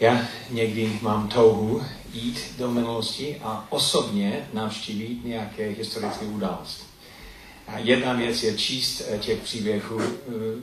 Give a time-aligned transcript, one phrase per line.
[0.00, 1.82] Já někdy mám touhu
[2.12, 6.82] jít do minulosti a osobně navštívit nějaké historické události.
[7.68, 10.00] A jedna věc je číst eh, těch příběhů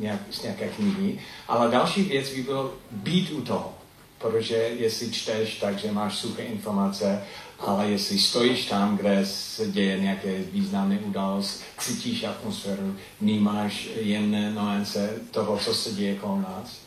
[0.03, 3.73] eh, z nějaké knihy, ale další věc by bylo být u toho.
[4.17, 7.23] Protože jestli čteš, takže máš suché informace,
[7.59, 15.19] ale jestli stojíš tam, kde se děje nějaké významné událost, cítíš atmosféru, vnímáš jen nuance
[15.31, 16.82] toho, co se děje kolem nás.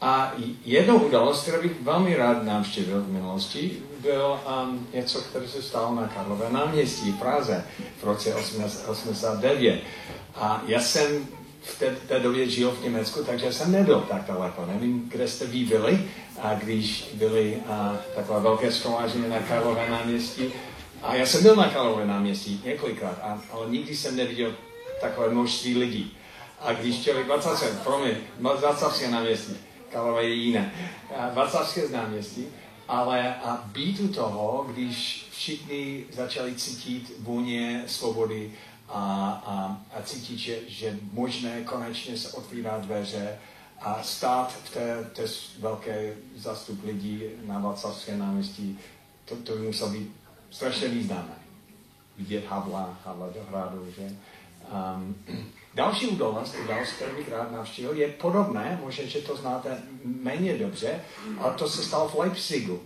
[0.00, 0.32] A
[0.64, 5.94] jednou událost, kterou bych velmi rád navštívil v minulosti, byl um, něco, které se stalo
[5.94, 7.64] na Karlové náměstí v Praze
[8.00, 9.80] v roce 1989.
[10.34, 11.26] A já jsem
[11.62, 14.66] v té, té době žil v Německu, takže jsem nebyl tak daleko.
[14.66, 16.10] Nevím, kde jste vy byli,
[16.42, 20.52] a když byly a, takové velké schromáždění na Karlové náměstí.
[21.02, 24.54] A já jsem byl na Karlové náměstí několikrát, a, ale nikdy jsem neviděl
[25.00, 26.16] takové množství lidí.
[26.60, 29.56] A když člověk 20, promiň, 20 náměstí,
[29.92, 30.72] Karlové je jiné,
[31.34, 32.46] 20 náměstí,
[32.88, 38.52] ale a být u toho, když všichni začali cítit vůně svobody
[38.88, 43.38] a, a, a cítit, že, že možné konečně se otvírá dveře
[43.80, 45.22] a stát v té, té
[45.58, 48.78] velké zastup lidí na Václavské náměstí,
[49.24, 50.12] to, to by muselo být
[50.50, 51.34] strašně významné.
[52.18, 54.16] Vidět Havla, Havla do hradu, že?
[54.72, 55.16] Um,
[55.74, 61.04] další událost, událost, kterou rád navštívil, je podobné, možná, že to znáte méně dobře,
[61.38, 62.82] ale to se stalo v Leipzigu.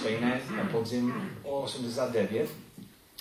[0.00, 2.50] Stejné na podzim 89.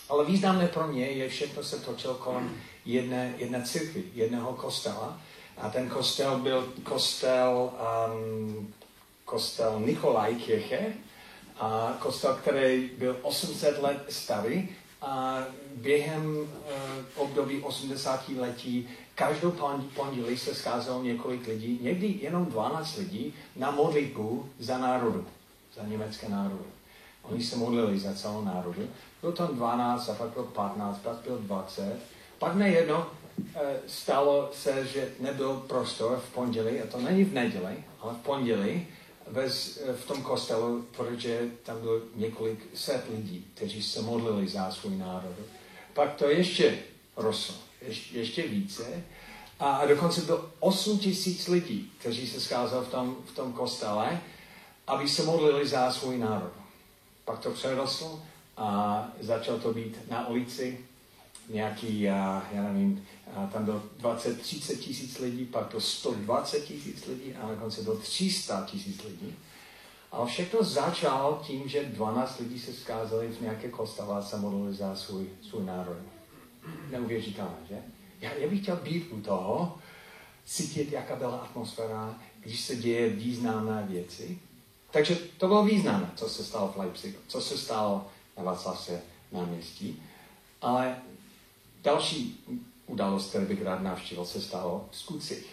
[0.09, 5.21] Ale významné pro mě je, všechno se točilo kolem jedné, jedné církvy, jedného kostela.
[5.57, 7.71] A ten kostel byl kostel,
[8.13, 8.73] um,
[9.25, 10.93] kostel Nikolaj Kirche,
[11.59, 14.69] a kostel, který byl 800 let starý
[15.01, 15.43] a
[15.75, 16.45] během uh,
[17.15, 19.51] období 80 letí každou
[19.95, 25.25] pondělí se scházelo několik lidí, někdy jenom 12 lidí, na modlitbu za národu,
[25.75, 26.63] za německé národy.
[27.23, 28.81] Oni se modlili za celou národu.
[29.21, 31.99] Bylo tam 12, a pak bylo 15, pak bylo 20.
[32.39, 33.07] Pak nejedno
[33.55, 38.17] eh, stalo se, že nebyl prostor v pondělí, a to není v neděli, ale v
[38.17, 38.87] pondělí,
[39.31, 44.71] bez, eh, v tom kostelu, protože tam bylo několik set lidí, kteří se modlili za
[44.71, 45.35] svůj národ.
[45.93, 46.79] Pak to ještě
[47.17, 49.03] rostlo, ještě, ještě více.
[49.59, 54.21] A dokonce bylo 8 tisíc lidí, kteří se scházeli v tom, v tom kostele,
[54.87, 56.51] aby se modlili za svůj národ.
[57.25, 58.21] Pak to přerostlo
[58.57, 60.85] a začal to být na ulici
[61.49, 63.07] nějaký, já, já nevím,
[63.53, 68.65] tam bylo 20-30 tisíc lidí, pak to 120 tisíc lidí a na konci bylo 300
[68.65, 69.35] tisíc lidí.
[70.11, 74.73] Ale všechno začalo tím, že 12 lidí se skázali v nějaké kostele a se modlili
[74.73, 75.97] za svůj, svůj národ.
[76.91, 77.77] Neuvěřitelné, že?
[78.21, 79.77] Já, já bych chtěl být u toho,
[80.45, 84.39] cítit, jaká byla atmosféra, když se děje významné věci.
[84.91, 88.07] Takže to bylo významné, co se stalo v Leipzigu, co se stalo
[88.37, 89.01] na Václavské
[89.31, 90.03] náměstí.
[90.61, 90.97] Ale
[91.81, 92.45] další
[92.89, 95.45] událost, kterou bych rád navštívil, se stalo v Skucích.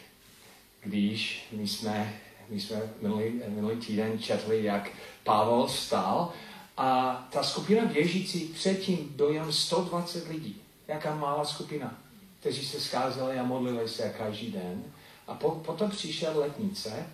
[0.80, 4.90] Když my jsme, my jsme minulý, minulý týden četli, jak
[5.24, 6.32] Pavel vstal
[6.76, 10.62] a ta skupina běžící předtím bylo jen 120 lidí.
[10.88, 11.98] Jaká malá skupina,
[12.40, 14.84] kteří se scházeli a modlili se každý den.
[15.26, 17.06] A po, potom přišel letnice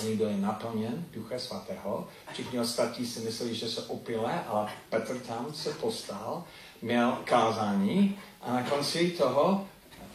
[0.00, 2.08] Oni byli naplněn Ducha Svatého.
[2.32, 6.44] Všichni ostatní si mysleli, že se opile, ale Petr tam se postal,
[6.82, 9.66] měl kázání a na konci toho,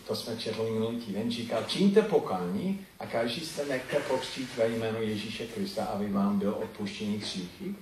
[0.08, 5.02] to jsme četli minulý týden, říkal, čiňte pokání a každý jste nechte pokřtít ve jménu
[5.02, 7.76] Ježíše Krista, aby vám byl odpuštěný hříchy.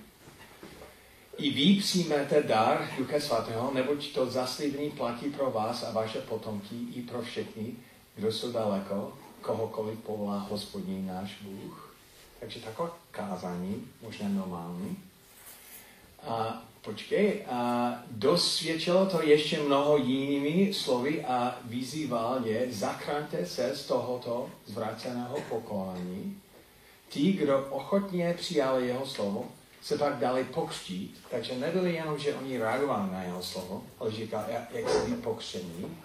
[1.36, 6.76] I vy přijmete dar Ducha Svatého, neboť to zaslíbení platí pro vás a vaše potomky
[6.94, 7.72] i pro všechny,
[8.14, 11.94] kdo jsou daleko, kohokoliv povolá hospodní náš Bůh.
[12.40, 14.96] Takže takové kázání, možná normální.
[16.22, 23.86] A počkej, a dosvědčilo to ještě mnoho jinými slovy a vyzýval je, zachraňte se z
[23.86, 26.40] tohoto zvráceného pokolení.
[27.08, 29.48] Ti, kdo ochotně přijali jeho slovo,
[29.82, 34.44] se pak dali pokřtít, takže nebyli jenom, že oni reagovali na jeho slovo, ale říkal,
[34.48, 35.96] jak se být pokřtění.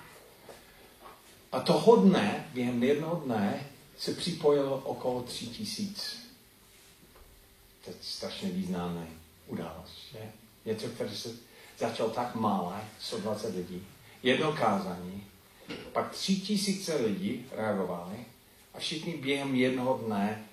[1.52, 6.18] A toho dne, během jednoho dne, se připojilo okolo tři tisíc.
[7.84, 9.08] To je strašně významné
[9.48, 9.98] událost.
[10.12, 10.20] Že?
[10.68, 11.30] Něco, které se
[11.78, 13.84] začal tak malé, 120 lidí.
[14.24, 15.24] Jedno kázání.
[15.94, 18.16] Pak tři tisíce lidí reagovali
[18.74, 20.46] a všichni během jednoho dne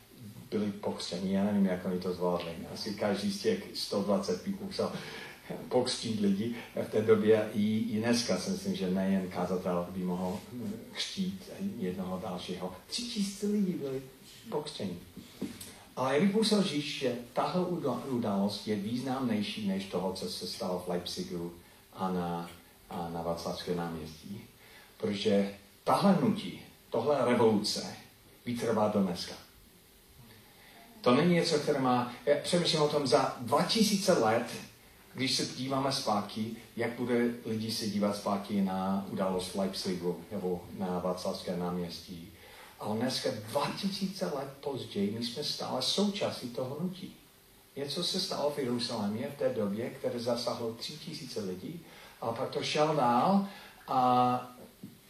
[0.51, 1.35] byli pokřtěni.
[1.35, 2.53] Já nevím, jak oni to zvládli.
[2.75, 4.93] Asi každý z těch 120 lidí musel
[5.69, 6.55] pokřtít lidi
[6.89, 10.41] v té době i, i dneska si myslím, že nejen kazatel by mohl
[10.93, 12.73] křtít jednoho dalšího.
[12.87, 14.03] Tři tisíce lidí byli
[14.51, 14.99] pokřtěni.
[15.97, 17.67] Ale já bych musel říct, že tahle
[18.09, 21.53] událost je významnější než toho, co se stalo v Leipzigu
[21.93, 22.51] a na,
[22.91, 24.41] a na Václavské náměstí.
[24.99, 25.55] Protože
[25.85, 26.61] tahle hnutí,
[26.91, 27.97] tohle revoluce
[28.47, 29.35] vytrvá do dneska.
[31.01, 32.13] To není něco, které má...
[32.27, 34.47] Já přemýšlím o tom za 2000 let,
[35.15, 40.63] když se díváme zpátky, jak bude lidi se dívat zpátky na událost v Leipzigu nebo
[40.79, 42.33] na Václavské náměstí.
[42.85, 47.17] Ale dneska 2000 let později my jsme stále součástí toho hnutí.
[47.77, 51.81] Něco se stalo v Jeruzalémě v té době, které zasáhlo 3000 lidí,
[52.21, 53.49] ale pak to šel dál
[53.89, 53.99] a,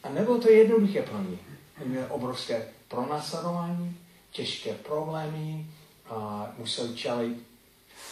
[0.03, 1.39] a nebylo to jednoduché pro ně.
[1.85, 3.97] Měli obrovské pronásledování,
[4.31, 5.67] těžké problémy,
[6.11, 7.47] a museli čelit,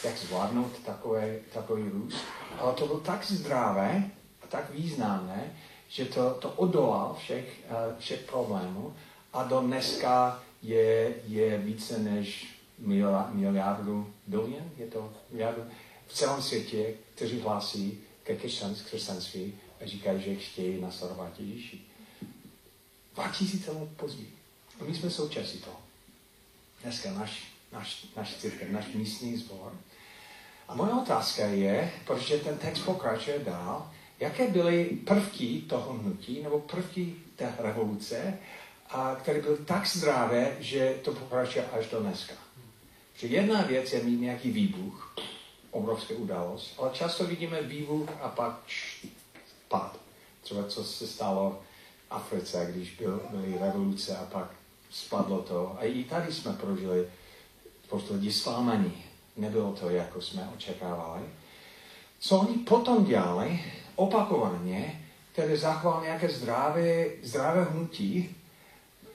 [0.04, 2.24] jak zvládnout takové, takový růst.
[2.58, 4.10] Ale to bylo tak zdravé
[4.42, 5.52] a tak významné,
[5.88, 8.94] že to, to odolal všech, eh, všech problémů
[9.32, 12.46] a do dneska je, je více než
[13.32, 15.62] miliardu, bilion, je to miliardu
[16.06, 21.80] v celém světě, kteří hlásí ke křesťanství a říkají, že chtějí nasledovat Ježíši.
[23.14, 24.32] 2000 let později.
[24.80, 25.80] A my jsme součástí toho.
[26.82, 29.72] Dneska náš, náš, náš církev, náš místní sbor.
[30.68, 33.90] A moje otázka je, protože ten text pokračuje dál,
[34.20, 38.38] jaké byly prvky toho hnutí, nebo prvky té revoluce,
[38.92, 42.34] a které byly tak zdravé, že to pokračuje až do dneska.
[43.16, 45.14] Že jedna věc je mít nějaký výbuch,
[45.70, 48.60] obrovské událost, ale často vidíme výbuch a pak
[49.68, 49.98] pad.
[50.40, 51.60] Třeba co se stalo
[52.08, 54.50] v Africe, když byl, byly revoluce a pak
[54.90, 55.76] spadlo to.
[55.78, 57.08] A i tady jsme prožili
[57.84, 59.04] spoustu lidí zklamaní.
[59.36, 61.22] Nebylo to, jako jsme očekávali.
[62.20, 68.36] Co oni potom dělali, opakovaně, které zachovali nějaké zdravé, zdravé hnutí,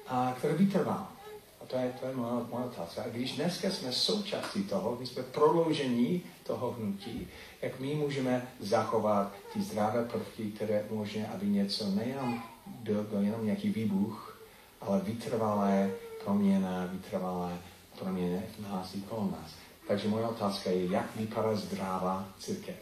[0.08, 1.14] a které vytrvá.
[1.62, 3.04] A to je, to je moje, moje otázka.
[3.04, 7.28] A když dneska jsme součástí toho, my jsme prodloužení toho hnutí,
[7.62, 13.46] jak my můžeme zachovat ty zdravé prvky, které možná, aby něco nejenom byl, byl jenom
[13.46, 14.40] nějaký výbuch,
[14.82, 15.92] ale vytrvalé
[16.24, 17.58] proměna, vytrvalé
[18.00, 19.52] proměny v nás i kolem nás.
[19.88, 22.76] Takže moje otázka je, jak vypadá zdravá církev?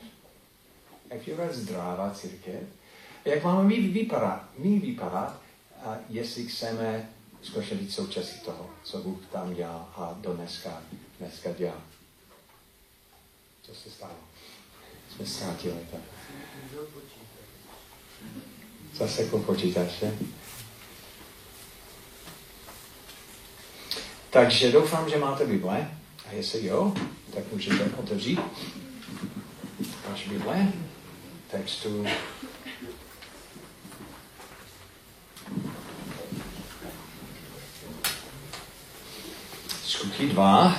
[1.09, 2.63] Jak vypadá zdravá církev?
[3.25, 4.49] Jak máme my vypadat?
[4.57, 5.41] My vypadat,
[6.09, 7.09] jestli chceme
[7.45, 10.81] skutečně být součástí toho, co Bůh tam dělá a do dneska,
[11.19, 11.81] dneska dělá.
[13.61, 14.13] Co se stalo?
[15.15, 15.97] Jsme ztratili to.
[18.93, 20.17] Zase jako počítače.
[24.29, 25.91] Takže doufám, že máte Bible.
[26.29, 26.93] A jestli jo,
[27.33, 28.39] tak můžete otevřít
[30.09, 30.73] vaše Bible,
[31.51, 32.05] textu
[40.05, 40.75] Skutky 2.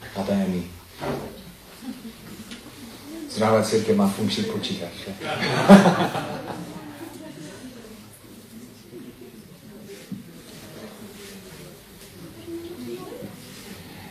[0.00, 0.70] Akadémii.
[3.30, 5.14] Zdravá církev má funkci počítače.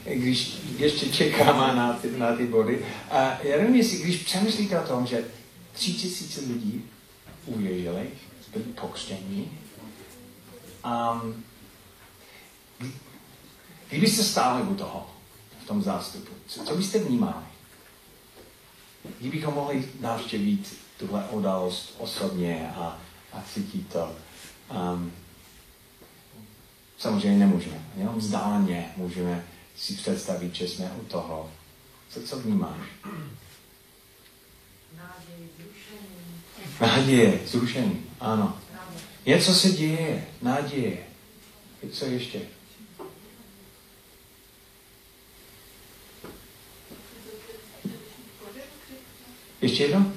[0.06, 2.86] když ještě čekáme na ty, na ty body.
[3.12, 5.24] A já nevím, jestli, když přemýšlíte o tom, že
[5.78, 6.90] tři tisíce lidí
[7.46, 8.10] uvěřili,
[8.54, 9.60] byli pokřtění,
[10.86, 11.44] um,
[13.90, 15.10] kdybyste stáli u toho,
[15.64, 17.46] v tom zástupu, co, co byste vnímali?
[19.20, 23.02] Kdybychom mohli navštěvit tuhle událost osobně a,
[23.34, 24.16] a cítit to.
[24.72, 25.12] Um,
[26.98, 31.52] samozřejmě nemůžeme, jenom vzdáleně můžeme si představit, že jsme u toho.
[32.10, 32.78] Co, co vnímáš?
[36.82, 38.58] Naděje, zrušení, ano.
[39.26, 40.98] Něco se děje, naděje.
[41.92, 42.42] Co ještě?
[49.62, 50.12] Ještě jedno?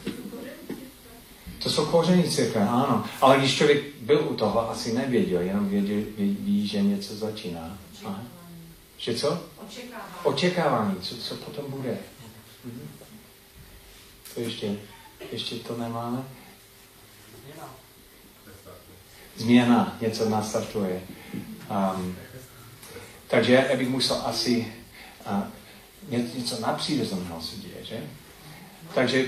[1.63, 3.05] To jsou koření církve, ano.
[3.21, 7.79] Ale když člověk byl u toho, asi nevěděl, jenom věděl, ví, ví že něco začíná.
[8.05, 8.23] Aha.
[8.99, 9.43] Že co?
[9.67, 10.15] Očekávání.
[10.25, 11.99] Očekávání, co, co potom bude.
[12.65, 12.89] Mhm.
[14.35, 14.77] To ještě,
[15.33, 16.25] ještě to nemáme.
[19.37, 21.03] Změna, něco nastartuje.
[21.71, 22.17] Um,
[23.27, 24.73] takže já bych musel asi
[25.27, 25.43] uh,
[26.37, 28.03] něco napřírozeného se děje, že?
[28.95, 29.27] Takže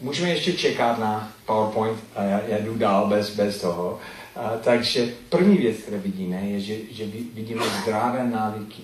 [0.00, 4.00] můžeme ještě čekat na PowerPoint a já, já jdu dál bez, bez toho.
[4.36, 8.82] Uh, takže první věc, kterou vidíme, je, že, že vidíme zdravé návyky.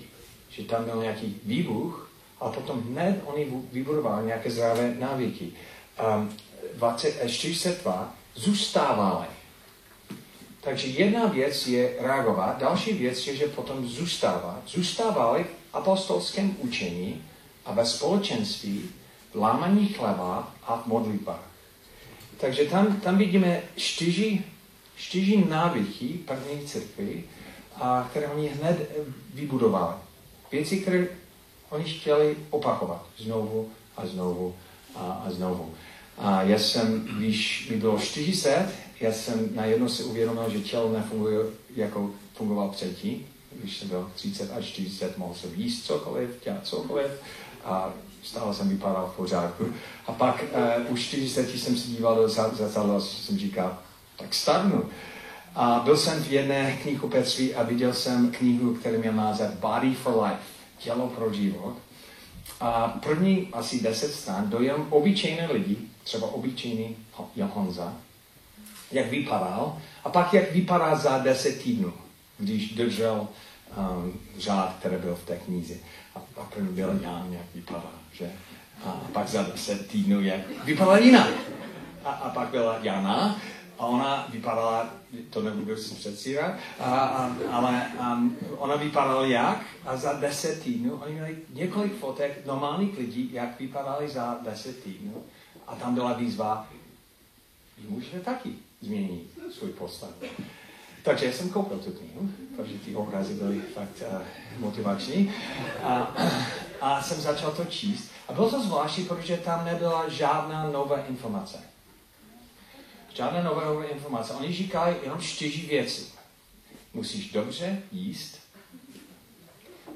[0.50, 2.10] Že tam byl nějaký výbuch
[2.40, 5.52] a potom hned oni vybudovali nějaké zdravé návyky.
[6.16, 6.37] Um,
[6.75, 9.26] 20, 42 zůstávali.
[10.61, 14.62] Takže jedna věc je reagovat, další věc je, že potom zůstávat.
[14.66, 17.25] Zůstávali v apostolském učení
[17.64, 18.90] a ve společenství,
[19.32, 21.50] v lámaní chleba a v modlitbách.
[22.40, 24.44] Takže tam, tam vidíme čtyři,
[24.97, 27.25] čtyři návyky první církvy,
[27.80, 28.90] a které oni hned
[29.35, 29.94] vybudovali.
[30.52, 31.06] Věci, které
[31.71, 34.55] oni chtěli opakovat znovu a znovu
[34.95, 35.75] a, a znovu.
[36.19, 38.69] A já jsem, když mi bylo 40,
[39.00, 41.39] já jsem najednou si uvědomil, že tělo nefunguje,
[41.77, 43.27] jako fungoval předtím.
[43.53, 47.11] Když jsem byl 30 až 40, mohl jsem jíst cokoliv, dělat cokoliv
[47.65, 49.65] a stále jsem vypadal v pořádku.
[50.07, 50.45] A pak
[50.87, 53.79] uh, už 40 jsem se díval do zrcadla a jsem říkal,
[54.17, 54.85] tak starnu.
[55.55, 60.23] A byl jsem v jedné knihkupectví a viděl jsem knihu, která měla název Body for
[60.23, 61.76] Life, tělo pro život.
[62.60, 66.96] A první asi deset stran dojel obyčejné lidi, třeba obyčejný
[67.52, 67.94] Honza,
[68.92, 71.92] jak vypadal, a pak jak vypadá za deset týdnů,
[72.38, 73.28] když držel
[73.76, 75.75] um, řád, který byl v té knize.
[76.14, 78.30] A, a první byl Jan, jak vypadá, že?
[78.84, 81.30] A pak za deset týdnů, jak vypadala jinak.
[82.04, 83.40] A, a pak byla Jana,
[83.80, 84.90] a ona vypadala,
[85.30, 90.94] to nebudu si předstírat, a, a, ale um, ona vypadala jak a za deset týdnů,
[90.94, 95.25] oni měli několik fotek normálních lidí, jak vypadali za deset týdnů
[95.66, 96.68] a tam byla výzva,
[97.78, 100.10] vy můžete taky změnit svůj postav.
[101.02, 104.22] Takže jsem koupil tu knihu, protože ty obrazy byly fakt uh,
[104.58, 105.32] motivační.
[105.82, 106.14] A,
[106.80, 108.10] a jsem začal to číst.
[108.28, 111.70] A bylo to zvláštní, protože tam nebyla žádná nová informace.
[113.14, 114.33] Žádná nová informace.
[114.33, 116.07] Oni říkají jenom čtyři věci.
[116.95, 118.40] Musíš dobře jíst,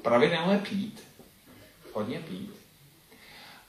[0.01, 1.03] pravidelně pít,
[1.93, 2.53] hodně pít,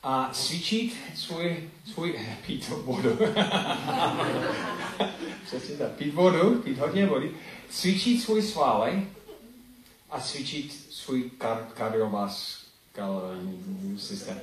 [0.02, 3.10] a cvičit svůj, svůj pít vodu.
[5.46, 5.92] Přesně tak.
[5.92, 7.30] Pít vodu, pít hodně vody,
[7.70, 9.06] cvičit svůj svaly
[10.10, 14.40] a cvičit svůj kar, kardiovaskulární systém.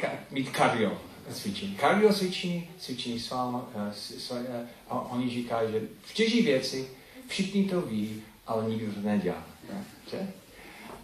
[0.00, 1.00] Ka, mít kardio
[1.32, 1.74] cvičení.
[1.74, 4.46] Kardio cvičení, cvičení sval, uh, uh,
[4.88, 6.88] a oni říkají, že čtyři věci,
[7.28, 9.44] všichni to ví, ale nikdo to nedělá.
[9.72, 9.84] Ne?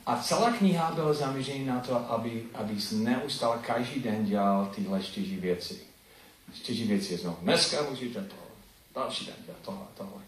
[0.07, 5.37] A celá kniha byla zaměřena na to, aby, aby neustále každý den dělal tyhle čtyři
[5.37, 5.81] věci.
[6.55, 7.37] Čtyři věci je znovu.
[7.43, 8.37] Dneska musíte to,
[8.95, 10.23] další den dělat tohle, tohle.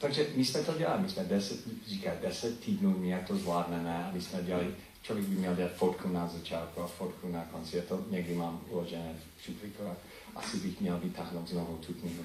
[0.00, 4.20] Takže my jsme to dělali, my jsme deset, říkají, deset týdnů nějak to zvládneme, aby
[4.20, 8.00] jsme dělali, člověk by měl dělat fotku na začátku a fotku na konci, já to
[8.10, 9.82] někdy mám uložené v šuplíku
[10.36, 12.24] asi bych měl vytáhnout znovu tu knihu.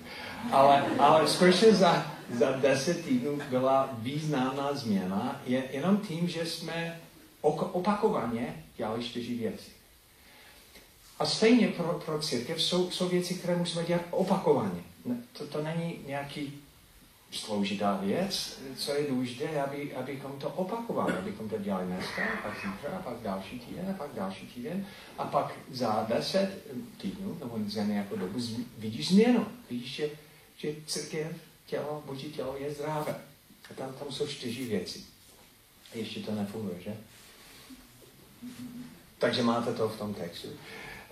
[0.52, 7.02] Ale, ale skutečně za, za deset týdnů byla významná změna je jenom tím, že jsme
[7.42, 9.72] opakovaně dělali čtyři věci.
[11.20, 14.84] A stejně pro, pro církev jsou, jsou věci, které musíme dělat opakovaně.
[15.38, 16.62] To, to není nějaký
[17.36, 23.02] složitá věc, co je důležité, aby, abychom to opakovali, abychom to dělali dneska, pak zítra,
[23.04, 24.86] pak další týden, a pak další týden,
[25.18, 28.40] a pak za deset týdnů, nebo za nějakou dobu,
[28.78, 29.48] vidíš změnu.
[29.70, 30.10] Vidíš, že,
[30.58, 33.16] že církev, tělo, boží tělo je zdravé.
[33.72, 35.04] A tam, tam jsou čtyři věci.
[35.94, 36.98] Ještě to nefunguje, že?
[39.20, 40.48] Takže máte to v tom textu.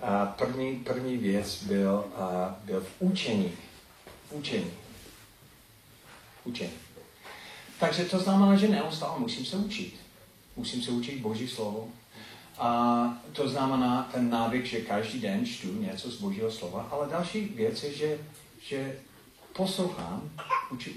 [0.01, 3.51] A první, první věc byl, a byl v učení.
[4.29, 4.71] V učení
[6.45, 6.73] učení.
[7.79, 9.95] Takže to znamená, že neustále musím se učit.
[10.55, 11.87] Musím se učit Boží slovo.
[12.57, 17.45] A to znamená ten návyk, že každý den čtu něco z Božího slova, ale další
[17.45, 18.17] věc je, že,
[18.61, 18.99] že
[19.53, 20.29] poslouchám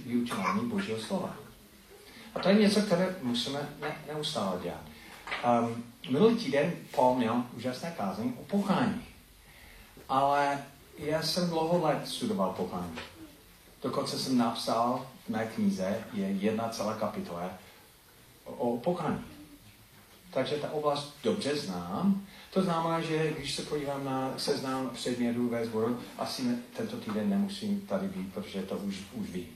[0.06, 1.36] vyučování Božího slova.
[2.34, 4.80] A to je něco, které musíme ne, neustále dělat.
[5.60, 9.04] Um, minulý týden Paul měl úžasné kázání o pochání.
[10.08, 10.64] Ale
[10.98, 12.98] já jsem dlouho let studoval pochání.
[13.82, 17.50] Dokonce jsem napsal mé knize je jedna celá kapitola
[18.44, 19.24] o pokání.
[20.30, 22.26] Takže ta oblast dobře znám.
[22.52, 26.42] To znamená, že když se podívám na seznam předmětů ve sboru, asi
[26.76, 29.46] tento týden nemusím tady být, protože to už, už vím.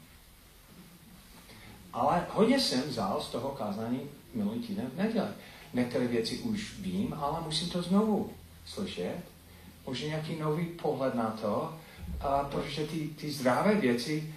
[1.92, 4.00] Ale hodně jsem vzal z toho kázání
[4.34, 5.28] minulý týden v neděli.
[5.74, 8.32] Některé věci už vím, ale musím to znovu
[8.66, 9.16] slyšet.
[9.86, 11.78] Možná nějaký nový pohled na to,
[12.20, 14.34] a protože ty, ty zdravé věci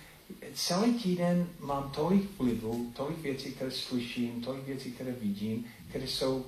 [0.55, 6.45] celý týden mám tolik vlivů, tolik věcí, které slyším, tolik věcí, které vidím, které jsou,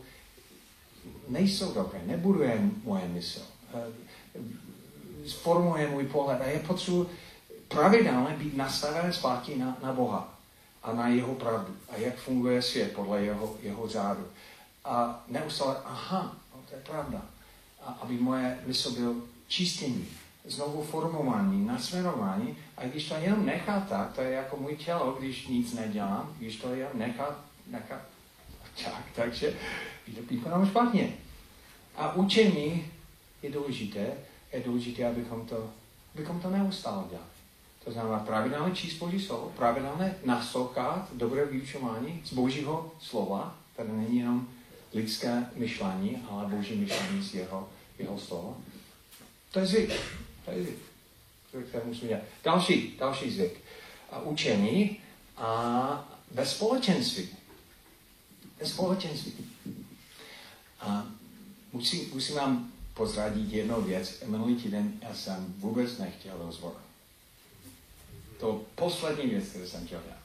[1.28, 3.42] nejsou dobré, nebuduje moje mysl.
[5.42, 7.10] Formuje můj pohled a je potřebuji
[7.68, 10.40] pravidelně být nastaven zpátky na, na Boha
[10.84, 14.28] a na jeho pravdu a jak funguje svět podle jeho, jeho řádu.
[14.86, 17.22] A neustále, aha, no, to je pravda.
[17.82, 20.08] A aby moje mysl byl čistění
[20.48, 22.58] znovu formování, nasměrování.
[22.78, 26.56] A když to jenom nechá tak, to je jako můj tělo, když nic nedělám, když
[26.56, 27.36] to jenom nechá,
[27.68, 28.02] nechá
[28.84, 29.54] tak, takže
[30.30, 31.14] vypadám špatně.
[31.96, 32.88] A učení
[33.44, 34.14] je důležité,
[34.54, 35.70] je důležité, abychom to,
[36.16, 37.28] abychom to neustále dělali.
[37.86, 44.20] To znamená pravidelně číst Boží slovo, pravidelně naslouchat dobré vyučování z Božího slova, které není
[44.20, 44.48] jenom
[44.94, 48.54] lidské myšlení, ale Boží myšlení z jeho, jeho slova.
[49.52, 49.92] To je zvyk.
[51.84, 52.24] Musíme dělat.
[52.44, 53.62] Další, další zvyk.
[54.12, 54.98] A učení
[55.38, 57.30] a ve společenství.
[58.60, 59.34] Ve společenství.
[60.80, 61.06] A
[61.74, 64.24] musím, musím vám pozradit jednu věc.
[64.25, 66.75] Minulý týden já jsem vůbec nechtěl rozhovor.
[68.40, 70.20] To poslední věc, kterou jsem chtěl dělat.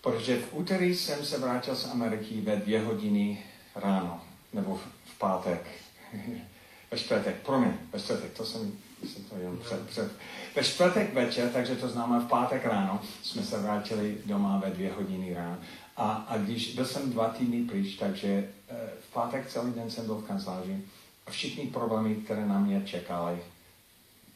[0.00, 3.42] Protože v úterý jsem se vrátil z Ameriky ve dvě hodiny
[3.74, 5.66] ráno, nebo v pátek.
[6.90, 10.12] ve čtvrtek, promiň, ve čtvrtek, to jsem, jsem to jenom před, před.
[10.56, 14.92] Ve čtvrtek večer, takže to znamená v pátek ráno, jsme se vrátili doma ve dvě
[14.92, 15.58] hodiny ráno.
[15.96, 18.74] A, a když byl jsem dva týdny pryč, takže eh,
[19.08, 20.82] v pátek celý den jsem byl v kanceláři
[21.26, 23.38] a všichni problémy, které na mě čekaly,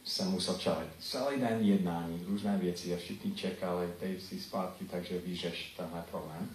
[0.05, 0.89] jsem musel čelit.
[1.01, 6.51] Celý den jednání, různé věci a všichni čekali, dej si zpátky, takže vyřeš tenhle problém.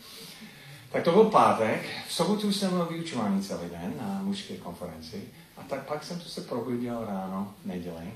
[0.91, 1.89] Tak to byl pátek.
[2.08, 5.24] V sobotu jsem měl vyučování celý den na mužské konferenci.
[5.63, 8.13] A tak pak jsem se probudil ráno neděli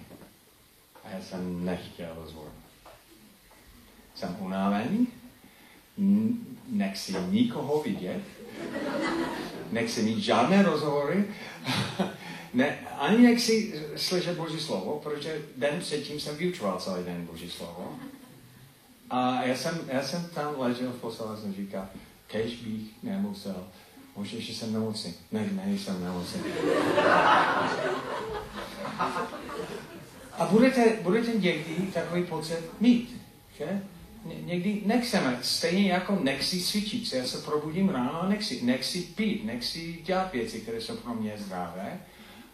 [1.03, 2.51] a já jsem nechtěl rozhovor.
[4.15, 5.07] Jsem unavený,
[6.67, 8.21] nechci nikoho vidět,
[9.71, 11.25] nechci mít žádné rozhovory,
[12.53, 17.99] ne, ani nechci slyšet Boží slovo, protože den předtím jsem vyučoval celý den Boží slovo.
[19.09, 21.87] A já jsem, já jsem tam ležel v posteli a jsem říkal,
[22.27, 23.67] kež bych nemusel,
[24.17, 25.13] možná, že jsem nemocný.
[25.31, 26.41] Ne, nejsem nemocný.
[30.33, 33.21] A budete, budete někdy takový pocit mít,
[33.57, 33.81] že?
[34.45, 39.99] někdy nechceme, stejně jako nechci cvičit, já se probudím ráno a nechci, nechci pít, nechci
[40.03, 41.99] dělat věci, které jsou pro mě zdravé.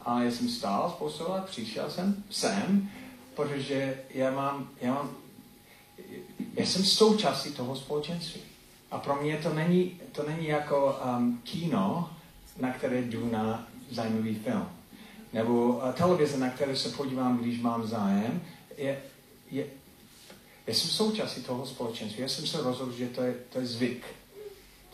[0.01, 2.89] A já jsem stál z postele, přišel jsem sem,
[3.35, 5.15] protože já mám, já mám,
[6.53, 8.41] já jsem součástí toho společenství.
[8.93, 12.09] A pro mě to není, to není jako um, kino,
[12.59, 14.69] na které jdu na zajímavý film.
[15.33, 18.41] Nebo uh, televize, na které se podívám, když mám zájem.
[18.77, 19.01] Je,
[19.51, 19.65] je,
[20.67, 22.21] já jsem součástí toho společenství.
[22.21, 24.05] Já jsem se rozhodl, že to je, to je zvyk.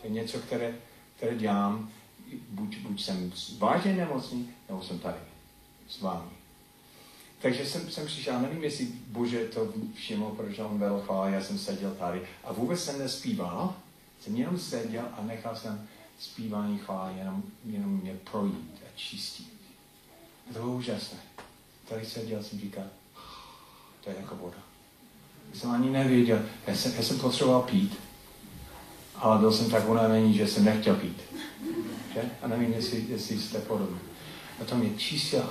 [0.00, 0.74] To je něco, které,
[1.16, 1.90] které dělám.
[2.48, 5.18] Buď, buď jsem vážně nemocný, nebo jsem tady
[5.88, 6.30] s vámi.
[7.42, 11.58] Takže jsem, jsem přišel, nevím, jestli Bože to všiml, protože on vedl chvále, já jsem
[11.58, 13.74] seděl tady a vůbec jsem nespíval,
[14.20, 19.52] jsem jenom seděl a nechal jsem zpívání chvály jenom, jenom mě projít a čistit.
[20.50, 21.18] A to bylo úžasné.
[21.88, 22.84] Tady seděl jsem říkal,
[24.04, 24.56] to je jako voda.
[25.54, 26.42] Jsem ani nevěděl.
[26.66, 27.98] Já jsem, já jsem potřeboval pít,
[29.16, 31.22] ale byl jsem tak unavený, že jsem nechtěl pít.
[32.14, 32.22] Že?
[32.42, 33.98] A nevím, jestli, jestli jste podobný.
[34.60, 35.44] A to mě čistil.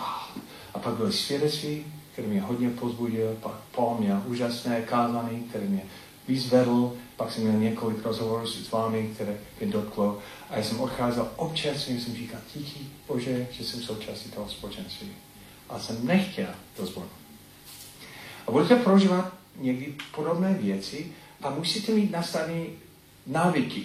[0.73, 3.37] A pak byly svědectví, který mě hodně pozbudil.
[3.41, 5.83] Pak Paul měl úžasné kázání, který mě
[6.29, 6.93] vyzvedl.
[7.15, 10.19] Pak jsem měl několik rozhovorů s vámi, které mě dotklo.
[10.49, 15.07] A já jsem odcházel občas, jsem říkal, tichý, Bože, že jsem součástí toho společenství.
[15.69, 17.09] A jsem nechtěl to zboru.
[18.47, 21.11] A budete prožívat někdy podobné věci
[21.41, 22.65] a musíte mít nastavené
[23.27, 23.83] návyky.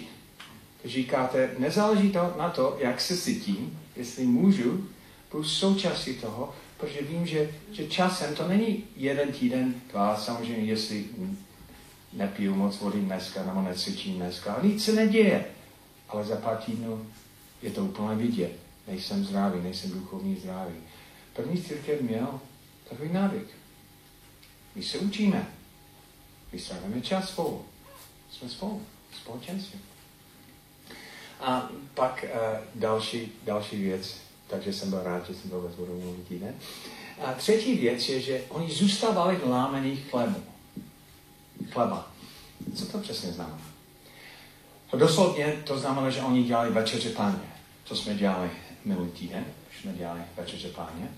[0.85, 4.87] Říkáte, nezáleží to na to, jak se cítím, jestli můžu,
[5.31, 11.05] budu součástí toho, protože vím, že, že časem to není jeden týden, dva, samozřejmě, jestli
[12.15, 15.45] nepiju moc vody dneska nebo necvičím dneska, ale nic se neděje.
[16.09, 17.07] Ale za pár týdnů
[17.61, 18.51] je to úplně vidět.
[18.87, 20.75] Nejsem zdravý, nejsem duchovní zdravý.
[21.33, 22.39] První církev měl
[22.89, 23.47] takový návyk.
[24.75, 25.47] My se učíme.
[26.53, 27.65] My strávíme čas spolu.
[28.31, 28.81] Jsme spolu,
[29.21, 29.79] společenství.
[31.39, 32.39] A pak uh,
[32.75, 36.15] další, další věc, takže jsem byl rád, že jsem byl ve zboru.
[37.25, 40.54] A třetí věc je, že oni zůstávali v lámených chlebů.
[41.75, 42.07] Chleba.
[42.75, 43.61] Co to přesně znamená?
[44.97, 47.53] Doslovně to znamená, že oni dělali večeře páně.
[47.87, 48.49] To jsme dělali
[48.85, 49.45] minulý týden,
[49.81, 51.09] jsme dělali večeře páně.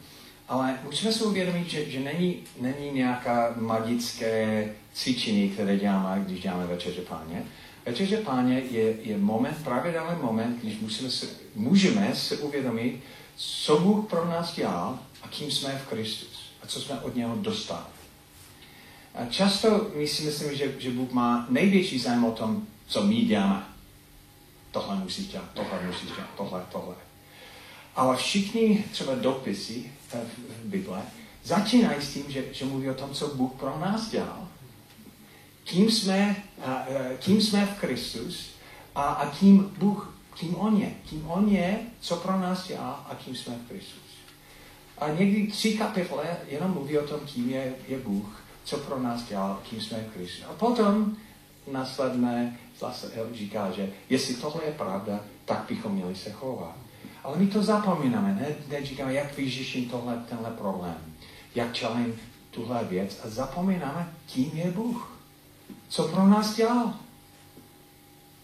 [0.48, 6.68] Ale musíme si uvědomit, že, že není, není nějaká magické cvičení, které děláme, když děláme
[6.68, 7.44] večeře páně.
[7.86, 13.04] Večeře páně je, je moment, pravidelný moment, když musíme se, můžeme se uvědomit,
[13.36, 17.36] co Bůh pro nás dělal a kým jsme v Kristus a co jsme od něho
[17.36, 17.97] dostali.
[19.18, 23.16] A často my si myslíme, že, že Bůh má největší zájem o tom, co my
[23.16, 23.66] děláme.
[24.72, 26.96] Tohle musíš dělat, tohle musíš dělat, tohle, tohle.
[27.96, 29.92] Ale všichni třeba dopisy
[30.64, 31.02] v Bible
[31.44, 34.48] začínají s tím, že, že mluví o tom, co Bůh pro nás dělal,
[35.64, 36.44] kým jsme,
[37.20, 38.50] kým jsme v Kristus
[38.96, 40.94] a, a kým Bůh, kým On je.
[41.10, 44.08] Kým On je, co pro nás dělá a kým jsme v Kristus.
[44.98, 49.24] A někdy tři kapitole jenom mluví o tom, kým je, je Bůh, co pro nás
[49.24, 50.46] dělá, kým jsme Kristus.
[50.50, 51.16] A potom
[51.72, 56.76] následné zase říká, že jestli tohle je pravda, tak bychom měli se chovat.
[57.24, 60.96] Ale my to zapomínáme, ne, neříkáme, jak vyřeším tohle, tenhle problém,
[61.56, 62.20] jak čelím
[62.52, 65.18] tuhle věc a zapomínáme, kým je Bůh,
[65.90, 66.94] co pro nás dělal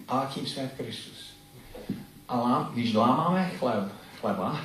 [0.07, 1.33] a kým jsme Kristus.
[2.29, 4.61] A když lámáme chleb, chleba,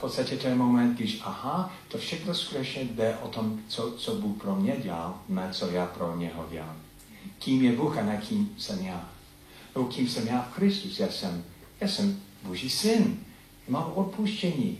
[0.00, 4.42] podstatě to je moment, když aha, to všechno skutečně jde o tom, co, co Bůh
[4.42, 6.76] pro mě dělal, ne co já pro něho dělám.
[7.38, 9.08] Kým je Bůh a ne kým jsem já.
[9.74, 11.00] Nebo kým jsem já v Kristus.
[11.00, 11.44] Já jsem,
[11.80, 13.16] já jsem Boží syn.
[13.68, 14.78] Mám odpuštění.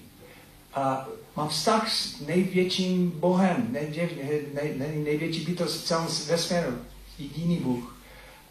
[0.75, 1.07] A
[1.37, 4.11] mám vztah s největším Bohem, nej,
[4.55, 6.79] nej, nej, největší bytost v celém vesmíru,
[7.19, 7.97] jediný Bůh.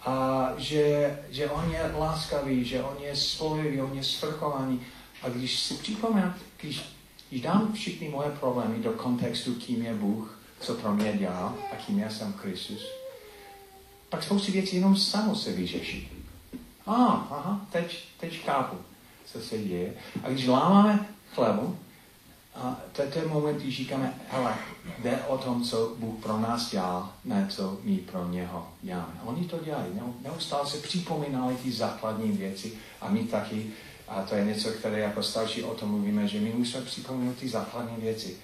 [0.06, 4.82] A že, že on je láskavý, že on je spolehlivý, on je svrchovaný.
[5.24, 6.82] A když si připomínám, když,
[7.30, 11.76] když dám všechny moje problémy do kontextu, kým je Bůh, co pro mě dělá a
[11.76, 12.86] kým já jsem Kristus,
[14.10, 16.12] pak spoustu věcí jenom samo se vyřeší.
[16.86, 18.78] A, ah, aha, teď, teď chápu,
[19.26, 19.94] co se děje.
[20.24, 21.78] A když lámáme chlebu,
[22.56, 24.56] a to, je moment, když říkáme, hele,
[25.00, 29.20] jde o tom, co Bůh pro nás dělá, ne co my pro něho děláme.
[29.26, 29.92] Oni to dělají,
[30.22, 33.72] neustále se připomínali ty základní věci a my taky,
[34.10, 37.50] a to je něco, které jako starší o tom mluvíme, že my musíme připomínat ty
[37.50, 38.38] základní věci.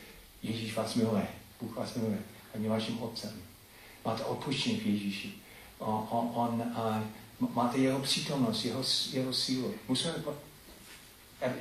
[0.44, 1.28] Ježíš vás miluje,
[1.62, 2.20] Bůh vás miluje,
[2.54, 3.32] a je vaším otcem.
[4.06, 5.34] Máte odpuštění v Ježíši.
[5.80, 7.04] On, on, on a,
[7.40, 9.74] máte jeho přítomnost, jeho, jeho sílu.
[9.88, 10.14] Musíme,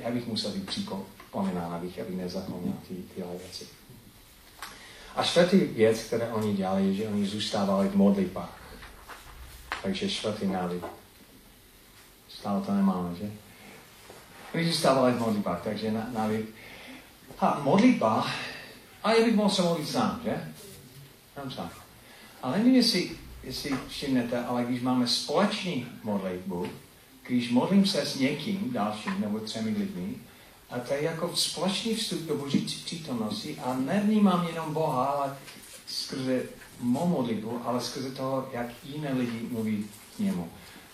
[0.01, 3.67] já bych musel být připomínán, abych, abych nezapomněl ty, tyhle věci.
[5.15, 8.61] A čtvrtý věc, které oni dělali, je, že oni zůstávali v modlitbách.
[9.83, 10.83] Takže čtvrtý návyk.
[12.29, 13.44] Stále to nemáme, že?
[14.55, 16.45] Oni zůstávali v modlitbách, takže návyk.
[17.39, 18.27] A modlitba,
[19.03, 20.53] a já bych mohl se modlit sám, že?
[21.35, 21.69] Sám sám.
[22.41, 23.11] Ale nevím, jestli
[23.43, 26.67] jestli všimnete, ale když máme společný modlitbu,
[27.27, 30.15] když modlím se s někým dalším nebo třemi lidmi,
[30.69, 35.37] a to je jako společný vstup do Boží přítomnosti a nevnímám jenom Boha, ale
[35.87, 36.43] skrze
[36.79, 40.49] mou modlitbu, ale skrze toho, jak jiné lidi mluví k němu.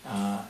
[0.05, 0.45] A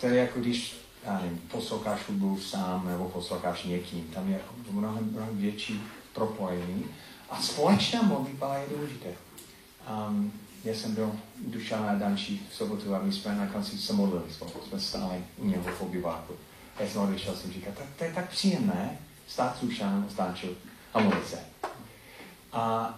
[0.00, 4.04] to je jako když já nevím, posloucháš hudbu sám nebo posloucháš někým.
[4.04, 5.82] Tam je mnohem, mnohem větší
[6.14, 6.84] propojení.
[7.30, 9.08] A společná modlitba je důležitá.
[10.08, 10.32] Um,
[10.64, 11.12] já jsem byl
[11.46, 14.50] Dušan a Dančí v sobotu a my jsme na konci se modlili spolu.
[14.68, 16.34] Jsme stáli u něho v obyváku.
[16.80, 20.48] Já jsem odešel, jsem říkal, tak, to je tak příjemné stát s Dušanem, s Dančou
[20.94, 21.38] a modlit se.
[22.52, 22.94] A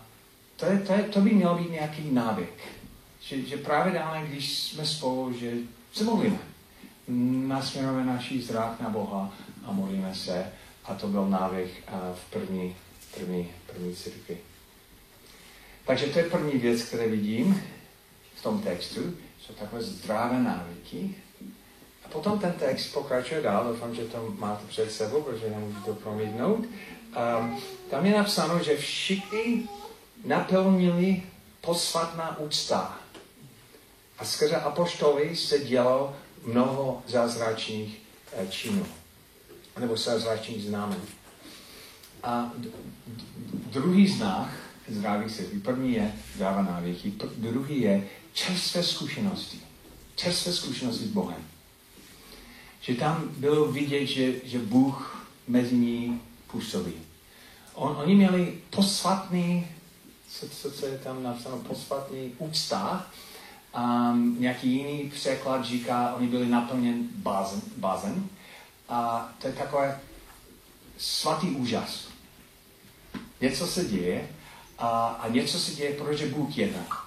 [0.57, 2.63] to, je, to, je, to by mělo být nějaký návyk.
[3.21, 5.53] Že, že právě dále, když jsme spolu, že
[5.93, 6.52] se modlíme.
[7.09, 9.33] Nasměrujeme naší zrak na Boha
[9.65, 10.53] a modlíme se.
[10.85, 11.85] A to byl návyk
[12.15, 12.77] v první,
[13.15, 14.39] první, první církvi.
[15.87, 17.63] Takže to je první věc, které vidím
[18.35, 19.15] v tom textu.
[19.41, 21.15] Jsou takové zdravé návyky.
[22.05, 23.65] A potom ten text pokračuje dál.
[23.65, 26.65] Doufám, že to máte před sebou, protože nemůžu to promítnout.
[27.91, 29.69] Tam je napsáno, že všichni
[30.25, 31.23] naplnili
[31.61, 32.99] posvatná úcta.
[34.19, 37.99] A skrze apoštoly se dělo mnoho zázračných
[38.33, 38.87] eh, činů.
[39.81, 41.01] Nebo zázračných znamen.
[42.23, 42.53] A
[43.71, 44.49] druhý znak
[44.89, 45.61] zdraví světí.
[45.61, 49.61] První je zdravá návěky, druhý je čerstvé zkušenosti.
[50.17, 51.45] Čerstvé zkušenosti s Bohem.
[52.81, 56.93] Že tam bylo vidět, že, že Bůh mezi ní působí.
[57.75, 59.67] On, oni měli posvatný,
[60.29, 63.11] co, co, co je tam napsáno, posvatný úcta.
[63.79, 68.25] Um, nějaký jiný překlad říká, oni byli naplněn bázen, bázen.
[68.89, 70.01] A to je takové
[70.99, 72.09] svatý úžas.
[73.41, 74.29] Něco se děje
[74.79, 77.03] a, a něco se děje, protože Bůh jedná.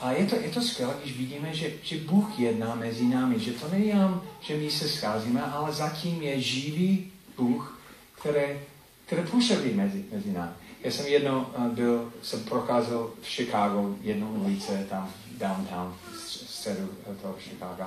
[0.00, 3.52] A je to, je to skvělé, když vidíme, že, že Bůh jedná mezi námi, že
[3.52, 7.80] to není jenom, že my se scházíme, ale zatím je živý Bůh,
[8.20, 8.60] který,
[9.06, 10.52] který působí mezi, mezi námi.
[10.82, 15.94] Já jsem jednou byl, jsem procházel v Chicago, jednou ulice tam downtown,
[16.26, 16.88] středu
[17.22, 17.84] toho Chicago,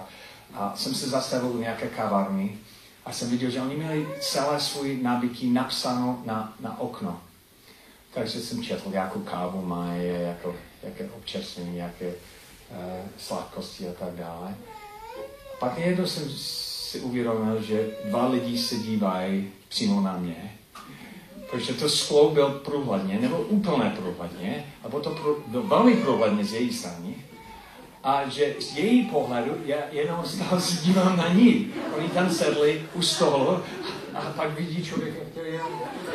[0.53, 2.57] a jsem se zastavil u nějaké kavárny
[3.05, 7.21] a jsem viděl, že oni měli celé svůj nábytky napsáno na, na okno.
[8.13, 12.15] Takže jsem četl, jakou kávu mají, jako, jaké občerstvení, jaké uh,
[13.17, 14.55] sladkosti a tak dále.
[15.59, 20.55] Pak jednou jsem si uvědomil, že dva lidi se dívají přímo na mě.
[21.51, 26.53] protože to skloubil průhledně, nebo úplně průhledně, a bylo to prů, no, velmi průhledně z
[26.53, 27.15] její strany,
[28.03, 31.73] a že z její pohledu já jenom stále se dívám na ní.
[31.97, 33.63] Oni tam sedli u stolu
[34.13, 35.51] a pak vidí člověka, který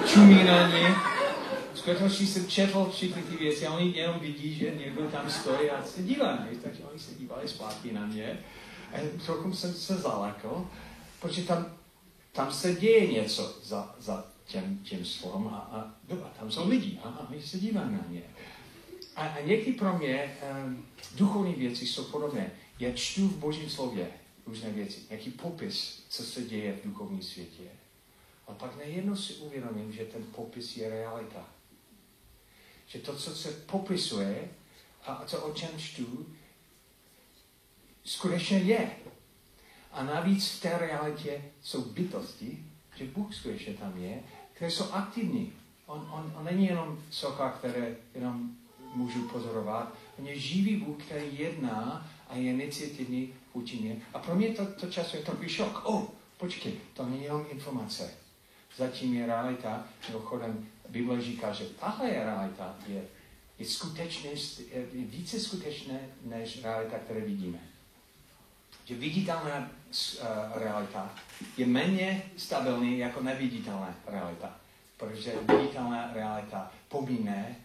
[0.07, 0.95] čumí na ní.
[1.75, 5.71] V skutečnosti jsem četl všechny ty věci a oni jenom vidí, že někdo tam stojí
[5.71, 6.59] a se dívá na ně.
[6.63, 8.39] Takže oni se dívali zpátky na mě.
[8.93, 10.67] A trochu jsem se zalekl,
[11.21, 11.67] protože tam,
[12.33, 15.79] tam se děje něco za, za těm, těm slovem a, a,
[16.25, 18.23] a tam jsou lidi a, a my se díváme na ně.
[19.17, 22.51] A, a někdy pro mě um, duchovní věci jsou podobné.
[22.79, 24.11] Já čtu v Božím slově
[24.47, 27.63] různé věci, nějaký popis, co se děje v duchovním světě.
[28.47, 31.49] A pak najednou si uvědomím, že ten popis je realita.
[32.87, 34.49] Že to, co se popisuje
[35.07, 36.27] a to, o čem čtu,
[38.05, 38.91] skutečně je.
[39.93, 42.65] A navíc v té realitě jsou bytosti,
[42.97, 44.23] že Bůh skutečně tam je,
[44.53, 45.53] které jsou aktivní.
[45.87, 48.57] On, on, on není jenom socha, které jenom
[48.95, 49.95] můžu pozorovat.
[50.19, 53.97] On je živý Bůh, který jedná a je iniciativní vůči mě.
[54.15, 55.85] A pro mě to, to často je takový šok.
[55.85, 56.05] O, oh,
[56.39, 58.15] počkej, to není jenom informace.
[58.77, 63.03] Zatím je realita, mimochodem Bible říká, že tahle je realita je,
[63.59, 64.31] je, skutečně,
[64.73, 67.59] je více skutečné než realita, které vidíme.
[68.85, 71.15] Že viditelná uh, realita
[71.57, 74.57] je méně stabilní jako neviditelná realita.
[74.97, 77.57] Protože viditelná realita pomíne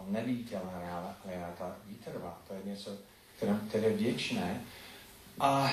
[0.00, 2.38] ale neviditelná realita vytrvá.
[2.48, 2.90] To je něco,
[3.36, 4.60] které, které je věčné.
[5.40, 5.72] A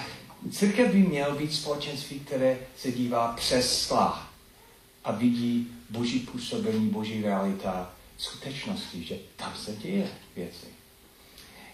[0.52, 4.28] církev by měl být společenství, které se dívá přes skla
[5.04, 10.68] a vidí boží působení, boží realita skutečnosti, že tam se děje věci.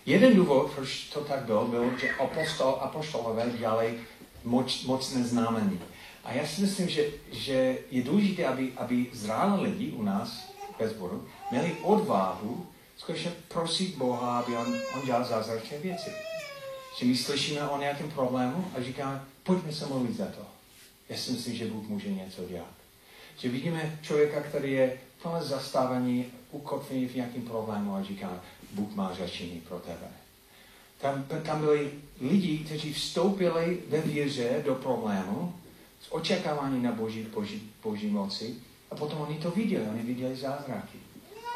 [0.06, 4.00] Jeden důvod, proč to tak bylo, byl, že apostol, apostolové dělali
[4.44, 5.80] moc, mocné znamení.
[6.24, 10.89] A já si myslím, že, že je důležité, aby, aby zráli lidi u nás ve
[10.89, 16.12] sboru, měli odvahu skutečně prosit Boha, aby on, on dělal zázračné věci.
[17.00, 20.42] Že my slyšíme o nějakém problému a říkáme, pojďme se modlit za to.
[21.10, 22.74] Já si myslím, že Bůh může něco dělat.
[23.38, 29.13] Že vidíme člověka, který je plně zastavený, ukotvený v nějakém problému a říká, Bůh má
[29.13, 30.08] řešení pro tebe.
[31.02, 35.56] Tam, tam byli lidi, kteří vstoupili ve víře do problému
[36.02, 38.56] s očekávání na boží, boží, boží moci
[38.92, 41.03] a potom oni to viděli, oni viděli zázraky.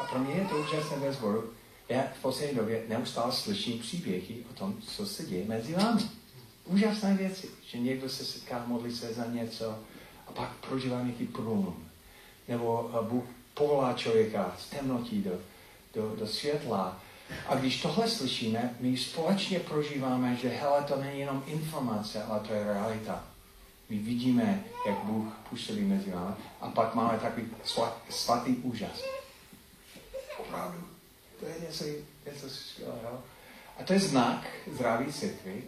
[0.00, 1.50] A pro mě je to úžasné ve sboru.
[1.88, 6.02] Já v poslední době neustále slyším příběhy o tom, co se děje mezi vámi.
[6.64, 9.78] Úžasné věci, že někdo se setká, modlí se za něco
[10.26, 11.76] a pak prožívá nějaký průlom.
[12.48, 15.38] Nebo eh, Bůh povolá člověka z temnotí do,
[15.94, 17.00] do, do světla.
[17.48, 22.54] A když tohle slyšíme, my společně prožíváme, že hele, to není jenom informace, ale to
[22.54, 23.24] je realita.
[23.88, 27.46] My vidíme, jak Bůh působí mezi námi a pak máme takový
[28.10, 29.02] svatý úžas.
[30.48, 30.84] Opravdu.
[31.40, 31.84] To je něco,
[32.26, 33.22] něco skvělého.
[33.78, 35.64] A to je znak zdraví církvy,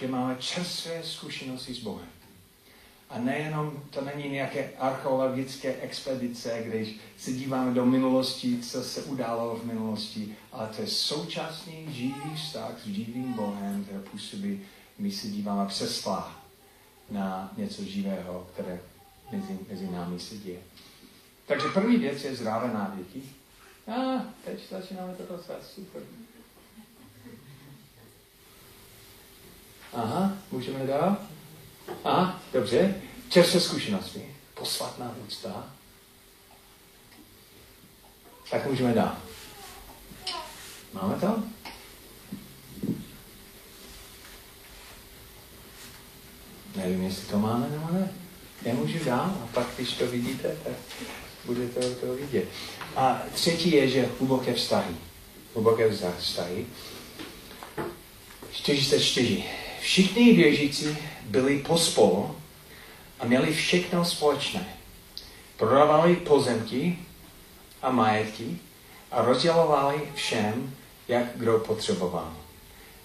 [0.00, 2.08] že máme čerstvé zkušenosti s Bohem.
[3.10, 9.56] A nejenom, to není nějaké archeologické expedice, když se díváme do minulosti, co se událo
[9.56, 14.62] v minulosti, ale to je současný živý vztah s živým Bohem, který působí,
[14.98, 16.08] my se díváme přes
[17.10, 18.80] na něco živého, které
[19.32, 20.60] mezi, mezi námi se děje.
[21.46, 23.22] Takže první věc je zdravé návyky.
[23.86, 26.02] A teď začínáme to dostat, super.
[29.92, 31.16] Aha, můžeme dál?
[32.04, 33.02] Aha, dobře.
[33.28, 34.36] Čerstvé zkušenosti.
[34.54, 35.72] Posvatná úcta.
[38.50, 39.16] Tak můžeme dál.
[40.92, 41.42] Máme to?
[46.76, 48.12] Nevím, jestli to máme nebo ne.
[48.64, 50.72] Nemůžu dál a pak, když to vidíte, tak
[51.46, 52.44] budete to vidět.
[52.96, 54.94] A třetí je, že hluboké vztahy.
[55.54, 56.66] Hluboké vztahy.
[58.50, 59.44] 44.
[59.80, 62.36] Všichni věřící byli pospolu
[63.20, 64.76] a měli všechno společné.
[65.56, 66.98] Prodávali pozemky
[67.82, 68.58] a majetky
[69.10, 70.74] a rozdělovali všem,
[71.08, 72.36] jak kdo potřeboval.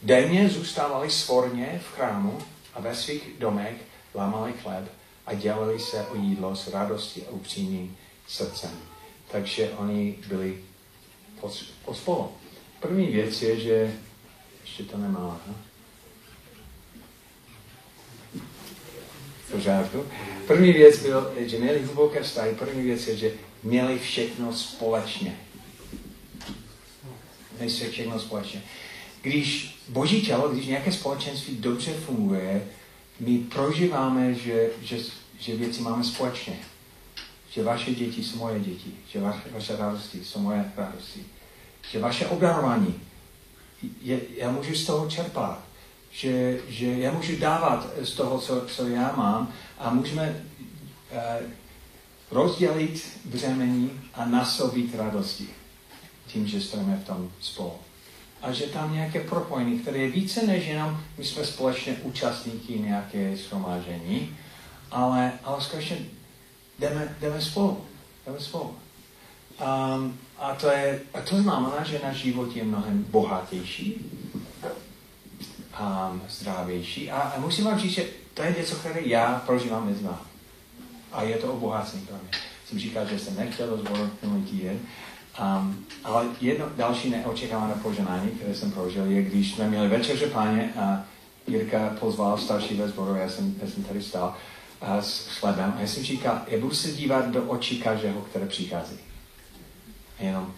[0.03, 2.37] Denně zůstávali svorně v chrámu
[2.73, 3.75] a ve svých domech
[4.15, 4.91] lámali chleb
[5.25, 7.97] a dělali se o jídlo s radostí a upřímným
[8.29, 8.71] srdcem.
[9.31, 10.63] Takže oni byli
[11.85, 12.31] pospolu.
[12.79, 13.95] První věc je, že
[14.61, 15.41] ještě to nemá.
[15.47, 15.55] Ha?
[19.51, 20.05] pořádku.
[20.47, 22.55] První věc byl, že měli hluboké vztahy.
[22.59, 23.31] První věc je, že
[23.63, 25.39] měli všechno společně.
[27.57, 28.63] Měli všechno společně.
[29.21, 32.67] Když boží tělo, když nějaké společenství dobře funguje,
[33.19, 34.97] my prožíváme, že, že,
[35.39, 36.59] že věci máme společně.
[37.51, 41.25] Že vaše děti jsou moje děti, že vaše, vaše radosti jsou moje radosti,
[41.91, 42.95] že vaše obdarování,
[44.01, 45.59] je, já můžu z toho čerpat,
[46.11, 50.43] že, že já můžu dávat z toho, co, co já mám a můžeme
[51.11, 51.49] uh,
[52.31, 55.47] rozdělit břemení a nasobit radosti
[56.27, 57.73] tím, že stojíme v tom spolu.
[58.41, 63.37] A že tam nějaké propojení, které je více než jenom my jsme společně účastníky nějaké
[63.37, 64.37] shromážení,
[64.91, 65.97] ale, ale skutečně
[66.79, 67.85] jdeme, jdeme spolu.
[68.25, 68.75] Jdeme spolu.
[69.95, 74.05] Um, a, to je, a to znamená, že náš život je mnohem bohatější,
[75.79, 77.11] um, zdravější.
[77.11, 80.17] A, a musím vám říct, že to je něco, které já prožívám mezi vámi.
[81.11, 82.31] A je to obohacení pro mě.
[82.65, 84.79] Jsem říkal, že jsem nechtěl do zboru minulý týden,
[85.41, 90.73] um, ale jedno další neočekávané poženání, které jsem prožil, je, když jsme měli večeře páně
[90.79, 91.03] a
[91.47, 94.35] Jirka pozval starší ve sboru, já jsem, já jsem tady stál
[94.81, 98.45] a s chlebem a já jsem říkal, já budu se dívat do očí každého, které
[98.45, 98.97] přichází.
[100.19, 100.53] Jenom.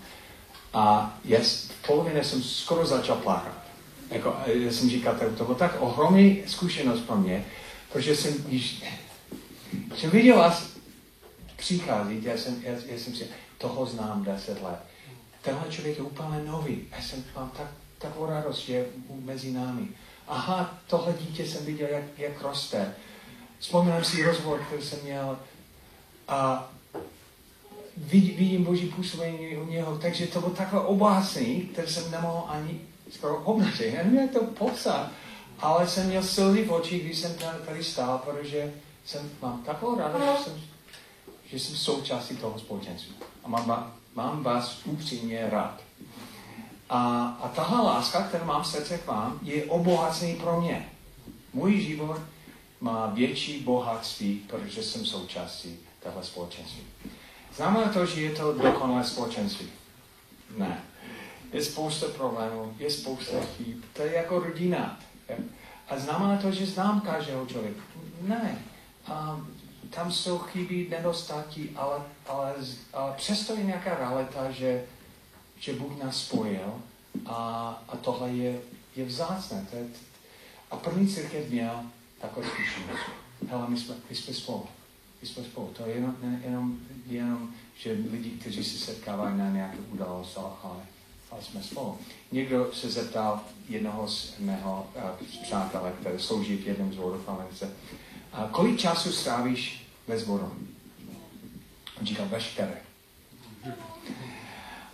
[0.74, 3.62] A já v polovině jsem skoro začal plakat.
[4.10, 7.46] Jako, já jsem říkal, to, bylo tak ohromný zkušenost pro mě,
[7.92, 8.84] protože jsem již
[9.96, 10.70] jsem viděl vás
[11.58, 14.80] přichází, já jsem, já, já jsem si, toho znám deset let.
[15.42, 16.88] Tenhle člověk je úplně nový.
[16.92, 19.88] Já jsem, mám tak, takovou radost, že je mezi námi.
[20.28, 22.96] Aha, tohle dítě jsem viděl, jak, jak roste.
[23.62, 25.39] Vzpomínám si rozhovor, který jsem měl
[26.28, 26.69] a
[27.97, 32.82] vidím, vidím Boží působení u něho, takže to bylo takové obohacení, které jsem nemohl ani
[33.12, 33.93] skoro obnažit.
[33.93, 35.12] Já nevím, jak to popsat,
[35.60, 38.74] ale jsem měl slzy v očích, když jsem tady stál, protože
[39.06, 40.62] jsem, mám takovou radost, že jsem,
[41.45, 43.15] že jsem součástí toho společenství.
[43.43, 45.82] A mám, mám vás upřímně rád.
[46.89, 50.89] A, a tahle láska, kterou mám v srdce k vám, je obohacení pro mě.
[51.54, 52.21] Můj život
[52.82, 56.82] má větší bohatství, protože jsem součástí tohle společenství.
[57.56, 59.70] Znamená to, že je to dokonalé společenství?
[60.58, 60.84] Ne.
[61.54, 63.78] Je spousta problémů, je spousta chyb.
[63.94, 65.00] To je jako rodina.
[65.89, 67.82] A znamená to, že znám každého člověka?
[68.22, 68.62] Ne.
[69.06, 69.41] A
[69.89, 72.56] tam jsou chyby, nedostatky, ale, ale,
[72.94, 74.84] ale přesto je nějaká realita, že,
[75.60, 76.82] že Bůh nás spojil
[77.26, 77.38] a,
[77.88, 78.62] a tohle je,
[78.96, 79.67] je vzácné.
[79.70, 79.86] To je,
[80.72, 81.84] a první církev měl
[82.22, 83.04] takovou zkušenost.
[83.50, 84.66] Hele, my jsme, my jsme spolu.
[85.22, 85.68] My jsme spolu.
[85.68, 90.84] To je jenom, jenom, jenom že lidi, kteří se setkávají na nějaké událost, ale,
[91.32, 91.98] ale jsme spolu.
[92.32, 97.74] Někdo se zeptal jednoho z mého uh, přátelé, který slouží v jednom zvodu v Americe,
[98.34, 100.52] a kolik času strávíš ve zboru?
[102.00, 102.82] On říkal, veškeré.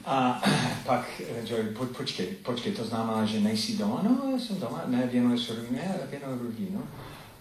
[0.05, 0.41] A
[0.85, 4.01] pak Joey, po, počkej, počkej, to znamená, že nejsi doma?
[4.03, 6.83] No, já jsem doma, ne, věnuji se rodině, ne, věnuji rodinu.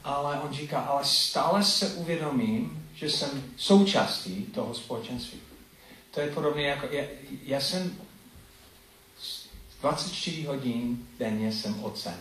[0.07, 5.41] Ale on říká, ale stále se uvědomím, že jsem součástí toho společenství.
[6.11, 7.05] To je podobné jako, já,
[7.43, 7.99] já jsem
[9.81, 12.15] 24 hodin denně jsem otcem.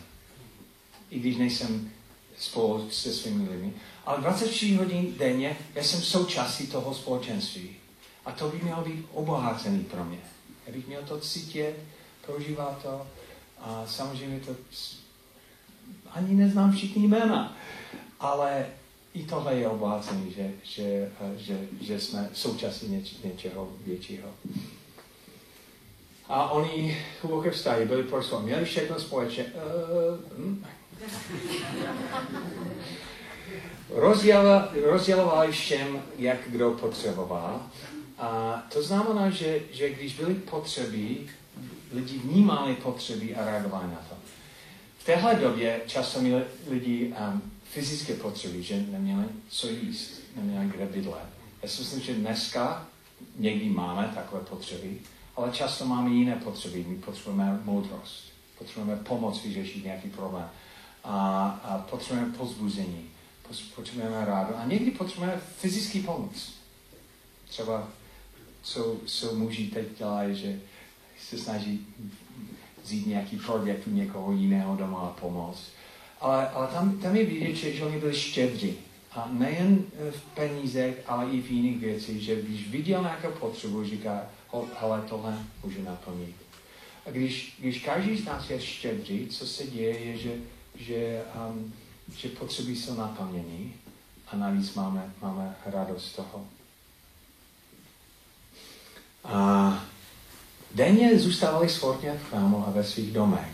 [1.09, 1.91] I když nejsem
[2.37, 3.73] spolu se svými lidmi.
[4.05, 7.75] Ale 24 hodin denně já jsem součástí toho společenství.
[8.25, 10.19] A to by mělo být obohacený pro mě.
[10.67, 11.75] Já bych měl to cítit,
[12.25, 13.07] prožívat to.
[13.59, 14.55] A samozřejmě to
[16.15, 17.57] ani neznám všichni jména.
[18.19, 18.65] Ale
[19.13, 24.29] i tohle je obohacený, že, že, že, že jsme součástí něč, něčeho většího.
[26.27, 29.45] A oni hluboké vztahy byli prostě, měli všechno společně.
[29.45, 30.65] Uh, hm,
[34.83, 37.61] rozdělovali všem, jak kdo potřeboval.
[38.17, 41.17] A to znamená, že, že když byly potřeby,
[41.93, 44.14] lidi vnímali potřeby a reagovali na to.
[45.05, 51.27] Téhle době často měli lidi um, fyzické potřeby, že neměli co jíst, neměli kde bydlet.
[51.63, 52.87] Já si myslím, že dneska
[53.35, 54.97] někdy máme takové potřeby,
[55.35, 56.85] ale často máme jiné potřeby.
[56.87, 58.23] My potřebujeme moudrost,
[58.57, 60.49] potřebujeme pomoc vyřešit nějaký problém
[61.03, 63.09] a, a potřebujeme pozbuzení,
[63.75, 66.53] potřebujeme rádu a někdy potřebujeme fyzický pomoc.
[67.47, 67.87] Třeba,
[68.61, 70.59] co, co muži teď dělají, že
[71.29, 71.87] se snaží
[72.85, 75.63] vzít nějaký projekt u někoho jiného doma a pomoct.
[76.21, 78.73] Ale, ale tam, tam je vidět, že, oni byli štědří.
[79.11, 84.21] A nejen v penízech, ale i v jiných věcích, že když viděl nějakou potřebu, říká,
[84.79, 86.35] hele, tohle může naplnit.
[87.05, 90.31] A když, když každý z nás je štědrý, co se děje, je, že
[90.79, 91.73] že, um,
[92.15, 93.73] že potřeby jsou naplněny
[94.27, 96.47] a navíc máme, máme radost z toho.
[99.23, 99.85] A
[100.75, 103.47] denně zůstávali svorně v chrámu a ve svých domech.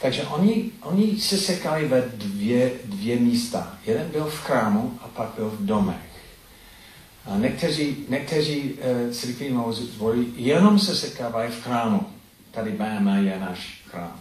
[0.00, 3.78] Takže oni, oni se sekali ve dvě, dvě místa.
[3.86, 6.08] Jeden byl v chrámu a pak byl v domech.
[7.26, 12.06] A někteří, někteří uh, církví zvolí jenom se setkávají v chrámu.
[12.50, 14.20] Tady BM je náš chrám.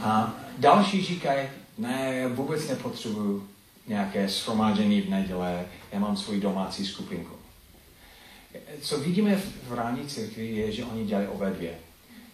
[0.00, 1.48] A další říkají,
[1.78, 3.48] ne, vůbec nepotřebuju
[3.86, 7.41] nějaké shromáždění v neděle, já mám svůj domácí skupinku.
[8.80, 11.78] Co vidíme v rání církvi je, že oni dělají obě dvě.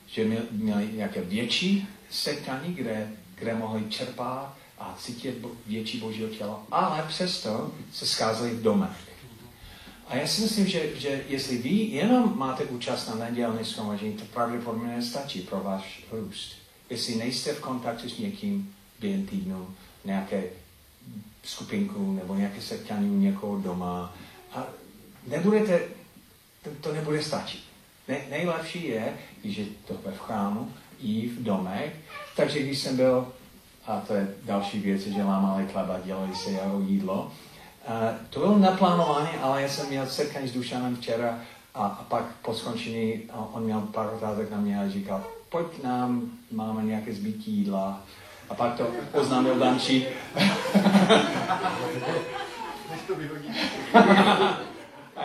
[0.07, 7.05] Že měli nějaké větší setkání, kde, kde mohli čerpat a cítit větší božího těla, ale
[7.09, 9.09] přesto se scházeli v domech.
[10.07, 14.25] A já si myslím, že, že jestli vy jenom máte účast na nedělné shromaždění, to
[14.25, 16.53] pravděpodobně nestačí pro váš růst.
[16.91, 20.45] Jestli nejste v kontaktu s někým během týdnu, nějaké
[21.43, 24.15] skupinku nebo nějaké setkání u někoho doma
[24.53, 24.67] a
[25.27, 25.81] nebudete,
[26.63, 27.61] to, to nebude stačit.
[28.09, 31.93] Ne, nejlepší je, když je to v chrámu, i v domech.
[32.37, 33.33] Takže když jsem byl,
[33.87, 37.33] a to je další věc, že lámali chleba, dělali se jako jídlo,
[37.89, 41.39] a to bylo naplánované, ale já jsem měl setkání s Dušanem včera
[41.75, 46.31] a, a pak po skončení on měl pár otázek na mě a říkal, pojď nám,
[46.53, 48.01] máme nějaké zbytí jídla.
[48.49, 50.07] A pak to oznámil Danči.
[53.95, 54.59] a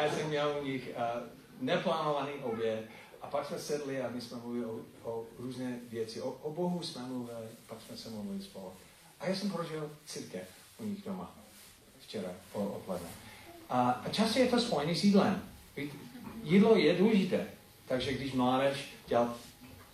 [0.03, 1.21] já jsem měl u nich uh,
[1.59, 2.85] neplánovaný oběd.
[3.21, 6.21] A pak jsme sedli a my jsme mluvili o, o různé věci.
[6.21, 8.73] O, o Bohu jsme mluvili, pak jsme se mluvili spolu.
[9.19, 10.47] A já jsem prožil církev
[10.79, 11.35] u nich doma
[11.99, 13.07] včera odpoledne.
[13.69, 15.43] A, a často je to spojené s jídlem.
[16.43, 17.47] Jídlo je důležité.
[17.87, 19.35] Takže když mládež dělá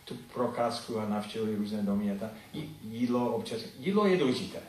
[0.05, 2.29] tu prokázku a navštěvili různé domy a ta,
[2.83, 4.59] jídlo občas, jídlo je důležité.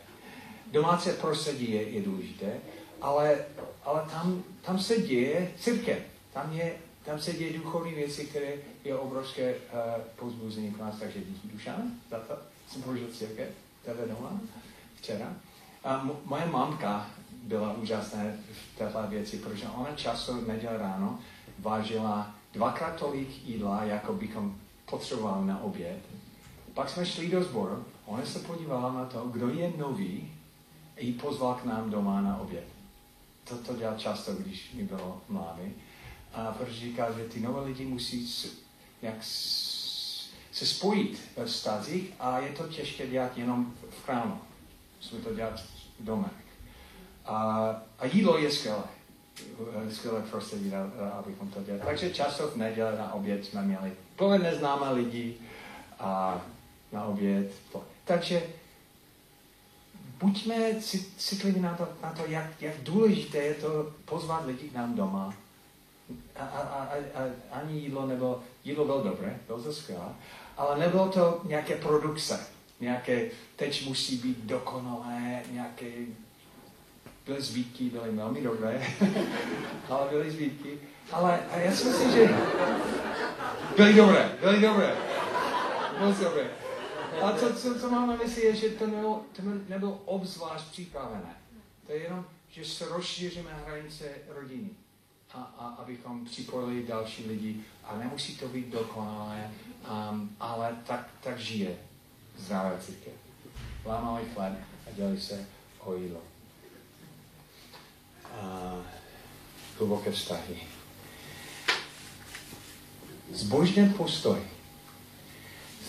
[0.72, 2.60] Domácí prostředí je, je důležité,
[3.00, 3.44] ale,
[3.84, 5.98] ale tam, tam se děje církev.
[6.32, 6.74] Tam, je,
[7.04, 8.52] tam se děje duchovní věci, které
[8.84, 10.98] je obrovské uh, pozbuzení pro nás.
[10.98, 12.34] Takže díky dušám za to
[12.70, 13.48] jsem prožil církev
[13.84, 14.40] tebe doma
[14.94, 15.32] včera.
[15.84, 17.10] A moje mamka
[17.42, 18.22] byla úžasná
[18.52, 21.18] v této věci, protože ona často neděl ráno
[21.58, 24.56] vážila dvakrát tolik jídla, jako bychom
[24.90, 25.98] potřebovali na oběd.
[26.74, 30.32] Pak jsme šli do sboru, ona se podívala na to, kdo je nový,
[30.96, 32.64] a ji pozval k nám doma na oběd.
[33.50, 35.72] To, to dělal často, když mi bylo mladý.
[36.32, 38.26] A protože říká, že ty nové lidi musí
[39.02, 39.14] jak
[40.52, 44.40] se spojit ve vztazích a je to těžké dělat jenom v chrámu.
[44.96, 45.62] Musíme to dělat
[46.00, 46.32] domech.
[47.26, 47.36] A,
[47.98, 48.82] a jídlo je skvělé.
[49.90, 50.72] Skvělé prostředí,
[51.18, 51.82] abychom to dělali.
[51.84, 55.34] Takže často v neděli na oběd jsme měli plné neznámé lidi
[55.98, 56.40] a
[56.92, 57.52] na oběd.
[58.04, 58.42] Takže
[60.20, 60.54] buďme
[61.16, 65.34] citliví na to, na to jak, jak důležité je to pozvat lidi k nám doma.
[66.36, 70.14] A, a, a, a ani jídlo nebo jídlo bylo dobré, bylo to skvělé,
[70.56, 72.46] ale nebylo to nějaké produkce,
[72.80, 75.86] nějaké, teď musí být dokonalé, nějaké,
[77.26, 78.86] byly zbytky, byly velmi dobré,
[79.88, 80.78] ale byly zbytky.
[81.12, 82.28] Ale já si myslím, že
[83.76, 84.96] byly dobré, byly dobré,
[86.00, 86.50] moc dobré.
[87.22, 91.36] A co, co, co mám na mysli je, že to nebylo, to nebylo obzvlášť připravené.
[91.86, 94.70] To je jenom, že se rozšíříme hranice rodiny.
[95.34, 97.60] A, a abychom připojili další lidi.
[97.84, 99.50] A nemusí to být dokonalé,
[100.10, 101.76] um, ale tak, tak žije
[102.38, 103.12] zdravé církev.
[103.86, 104.52] Lámali chleb
[104.86, 105.46] a dělali se
[105.80, 106.20] o jídlo.
[108.32, 108.76] A
[109.78, 110.62] hluboké vztahy.
[113.30, 114.59] Zbožné postoj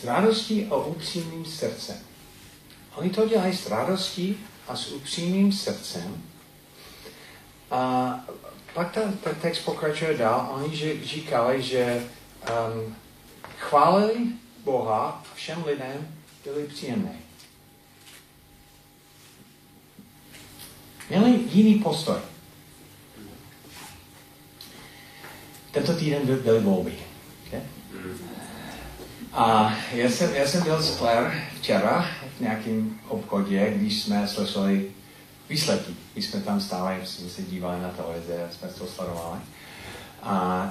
[0.02, 1.98] s radostí a upřímným srdcem.
[2.96, 4.38] Oni to dělají s radostí
[4.68, 6.24] a s upřímným srdcem.
[7.72, 8.14] A
[8.74, 10.50] pak ten, text pokračuje dál.
[10.54, 12.08] Oni říkali, že
[12.76, 12.96] um,
[13.58, 14.28] chválili
[14.64, 16.08] Boha a všem lidem
[16.44, 17.16] byli příjemné.
[21.10, 22.18] Měli jiný postoj.
[25.72, 27.11] Tento týden byly volby.
[29.34, 32.06] A já jsem, já jsem byl s Claire včera
[32.38, 34.92] v nějakém obchodě, když jsme slyšeli
[35.50, 35.96] výsledky.
[36.16, 39.40] My jsme tam stále, jsme se dívali na televizi a jsme to sledovali.
[40.24, 40.70] A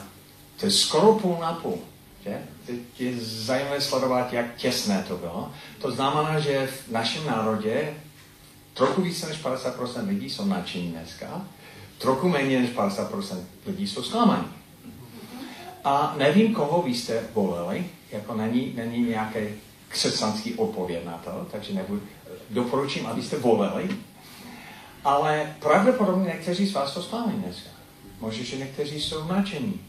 [0.57, 1.79] to je skoro půl na půl.
[2.25, 2.39] Že?
[2.67, 5.53] Teď je zajímavé sledovat, jak těsné to bylo.
[5.79, 7.95] To znamená, že v našem národě
[8.75, 11.47] trochu více než 50% lidí jsou nadšení dneska,
[11.99, 14.60] trochu méně než 50% lidí jsou zklamaní.
[15.85, 19.39] A nevím, koho vy jste volili, jako není, není nějaký
[19.89, 20.55] křesťanský
[21.25, 22.03] to, takže nebudu,
[22.51, 23.89] doporučím, abyste volili,
[25.05, 27.71] ale pravděpodobně někteří z vás to zklamají dneska.
[28.21, 29.81] Možná, že někteří jsou nadšení.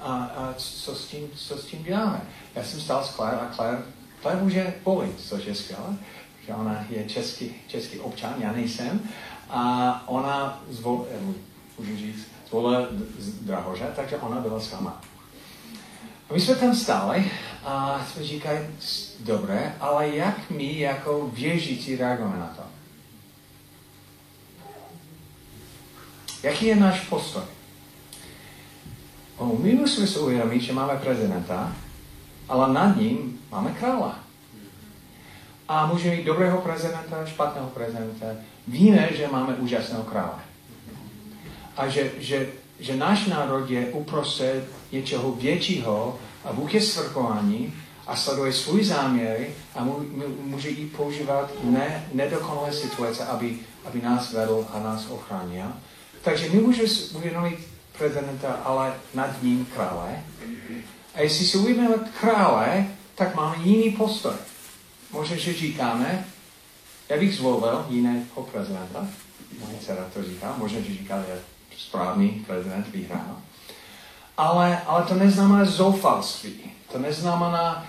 [0.00, 2.20] A, a co, s tím, co s tím děláme?
[2.54, 3.82] Já jsem stál s Claire a Claire,
[4.20, 5.96] Claire může volit, což je skvělé,
[6.46, 9.00] že ona je český, český občan, já nejsem.
[9.50, 11.34] A ona zvol, eh,
[11.78, 12.88] můžu říct, tohle
[13.40, 15.00] drahoře, takže ona byla sama.
[16.30, 17.30] A my jsme tam stáli
[17.64, 18.58] a jsme říkali,
[19.20, 22.62] dobré, ale jak my jako věřící reagujeme na to?
[26.42, 27.42] Jaký je náš postoj?
[29.36, 31.76] O, my musíme si uvědomit, že máme prezidenta,
[32.48, 34.12] ale nad ním máme krále.
[35.68, 38.26] A můžeme mít dobrého prezidenta, špatného prezidenta.
[38.68, 40.38] Víme, že máme úžasného krále.
[41.76, 42.48] A že, že,
[42.80, 47.74] že náš národ je uprostřed něčeho většího a Bůh je svrchovaný
[48.06, 49.86] a sleduje svůj záměr a
[50.42, 55.66] může i používat ne, nedokonalé situace, aby, aby nás vedl a nás ochránil.
[56.22, 57.58] Takže my můžeme uvědomit
[57.98, 60.24] prezidenta, ale nad ním krále.
[61.14, 64.34] A jestli si uvědomíme krále, tak máme jiný postoj.
[65.12, 66.24] Možná, že říkáme,
[67.08, 69.08] já bych zvolil jiného prezidenta.
[69.60, 70.54] Moje dcera to říká.
[70.58, 71.40] Možná, že říká, že
[71.76, 73.36] správný prezident vyhrál.
[74.38, 76.54] Ale, ale to neznamená zoufalství.
[76.92, 77.86] To neznamená,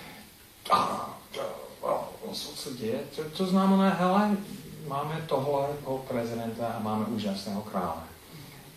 [2.34, 3.00] co se děje.
[3.16, 4.38] To, to znamená, hele,
[4.88, 5.68] máme tohle
[6.08, 8.02] prezidenta a máme úžasného krále.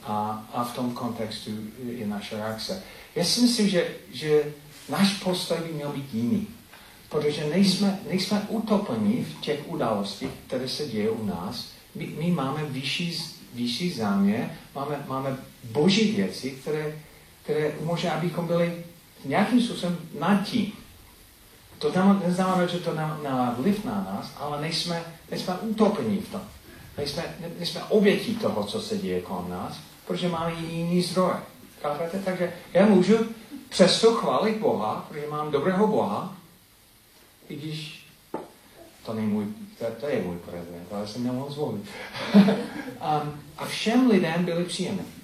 [0.05, 1.51] A, a v tom kontextu
[1.85, 2.83] je naše reakce.
[3.15, 4.53] Já si myslím, že, že
[4.89, 6.47] náš postoj by měl být jiný.
[7.09, 11.67] Protože nejsme, nejsme utopeni v těch událostech, které se dějí u nás.
[11.95, 13.23] My, my máme vyšší,
[13.55, 16.99] vyšší záměr, máme, máme boží věci, které,
[17.43, 18.85] které umožňují, abychom byli
[19.25, 20.73] nějakým způsobem nad tím.
[21.79, 21.93] To
[22.27, 26.41] neznamená, že to nemá vliv na nás, ale nejsme, nejsme utopení v tom.
[26.99, 27.23] Nejsme,
[27.59, 31.33] nejsme obětí toho, co se děje kolem nás, protože máme jiný zdroj.
[31.83, 32.19] Chápete?
[32.19, 33.17] Takže já můžu
[33.69, 36.37] přesto chválit Boha, protože mám dobrého Boha,
[37.49, 38.07] i když
[39.07, 39.47] to, není můj,
[39.79, 41.83] to, to je můj prezident, ale jsem nemohl zvolit.
[42.35, 42.53] um,
[43.59, 45.22] a všem lidem byli příjemní.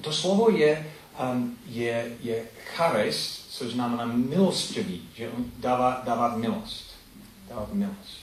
[0.00, 0.92] A to slovo je,
[1.32, 2.42] um, je, je
[2.76, 6.94] charis, což znamená milostivý, že on dává, dává milost.
[7.48, 8.18] Dává milost.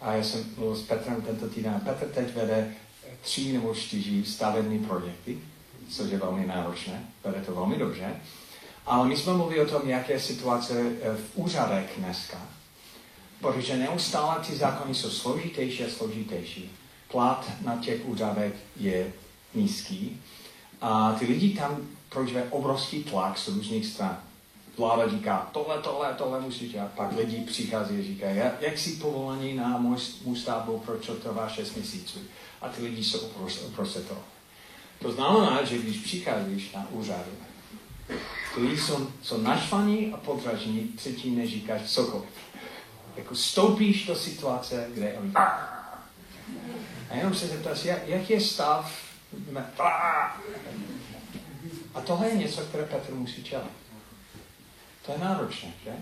[0.00, 1.80] A já jsem mluvil s Petrem tento týden.
[1.84, 2.74] Petr teď vede
[3.20, 5.38] tři nebo čtyři stavební projekty,
[5.90, 8.16] což je velmi náročné, vede to velmi dobře.
[8.86, 12.38] Ale my jsme mluvili o tom, jaké situace eh, v úřadech dneska.
[13.40, 16.70] Protože neustále ty zákony jsou složitější a složitější.
[17.08, 19.12] Plat na těch úřadech je
[19.54, 20.20] nízký.
[20.84, 21.76] A ty lidi tam
[22.08, 24.18] prožívají obrovský tlak z různých stran.
[24.78, 26.90] Vláda říká, tohle, tohle, tohle musíš dělat.
[26.96, 31.48] Pak lidi přichází a říkají, jak si povolení na můj, můj stavbu, proč to trvá
[31.48, 32.18] 6 měsíců.
[32.60, 33.18] A ty lidi jsou
[33.66, 34.20] uprostřed toho.
[35.02, 37.30] To znamená, že když přicházíš na úřadu,
[38.54, 42.28] ty lidi jsou, jsou naštvaní a podražení předtím, než říkáš cokoliv.
[43.16, 45.32] Jako stoupíš do situace, kde oni...
[47.10, 49.03] A jenom se zeptáš, jak, jak je stav?
[51.94, 53.72] A tohle je něco, které Petr musí čelit.
[55.06, 55.92] To je náročné, že?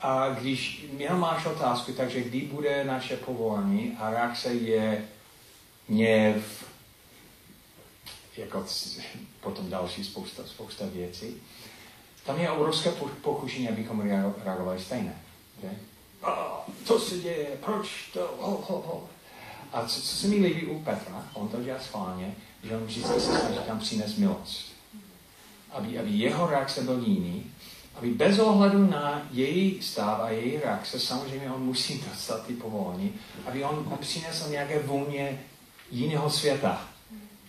[0.00, 5.08] A když jenom máš otázku, takže kdy bude naše povolání a reakce je
[5.88, 6.64] hněv,
[8.36, 8.66] jako
[9.40, 11.42] potom další spousta, spousta věcí,
[12.26, 12.90] tam je obrovské
[13.22, 14.10] pokušení, abychom
[14.44, 15.22] reagovali stejné.
[15.62, 15.70] Že?
[16.84, 19.02] co se děje, proč to, oh, oh, oh.
[19.74, 23.12] A co, co se mi líbí u Petra, on to dělá schválně, že on vždycky
[23.12, 24.72] se snaží tam přinést milost.
[25.72, 27.46] Aby, aby jeho reakce byl jiný,
[27.94, 33.12] aby bez ohledu na její stav a její reakce, samozřejmě on musí dostat ty povolení,
[33.46, 35.40] aby on, přinesl nějaké vůně
[35.90, 36.88] jiného světa,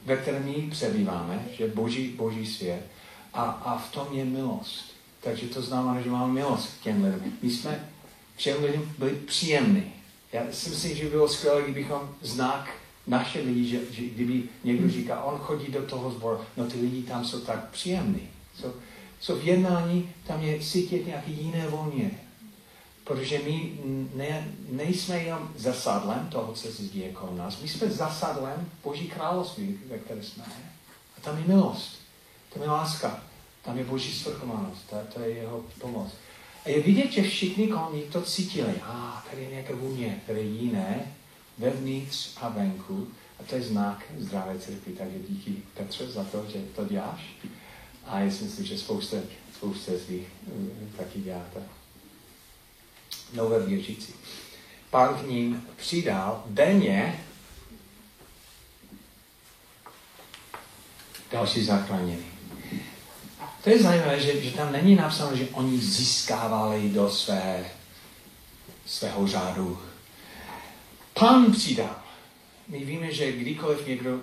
[0.06, 2.88] ve kterém my přebýváme, že boží, boží svět.
[3.34, 4.96] A, a v tom je milost.
[5.22, 7.34] Takže to znamená, že máme milost k těm lidem.
[7.42, 7.90] My jsme
[8.36, 9.94] všem lidem byli příjemní.
[10.36, 12.70] Já si myslím, že by bylo skvělé, kdybychom znak
[13.08, 17.04] naše lidi, že, že kdyby někdo říká, on chodí do toho sboru, no ty lidi
[17.04, 18.30] tam jsou tak příjemní.
[18.60, 18.78] So,
[19.20, 22.12] so v jednání tam je cítit nějaké jiné volně.
[23.04, 23.80] Protože my
[24.16, 27.62] ne, nejsme jenom zasadlem toho, co se děje kolem nás.
[27.62, 30.44] My jsme zasadlem Boží království, ve které jsme.
[31.18, 32.00] A tam je milost.
[32.54, 33.24] Tam je láska.
[33.62, 34.90] Tam je Boží svrchovanost.
[34.90, 36.12] To, to je jeho pomoc.
[36.66, 38.74] A je vidět, že všichni kolem to cítili.
[38.84, 41.16] A ah, tady je nějaké vůně, které je jiné,
[41.58, 43.08] vevnitř a venku.
[43.40, 44.94] A to je znak zdravé církvy.
[44.94, 47.22] Takže díky Petře za to, že to děláš.
[48.06, 49.18] A já si myslím, že spousta,
[49.56, 51.64] spousta z nich eh, taky děláte
[53.34, 54.14] nové věřící.
[54.90, 57.26] Pán k ním přidal denně
[61.32, 62.35] další zachráněný.
[63.66, 67.66] To je zajímavé, že, že tam není napsáno, že oni získávali do své,
[68.86, 69.82] svého řádu.
[71.14, 71.96] Pán přidal.
[72.68, 74.22] My víme, že kdykoliv někdo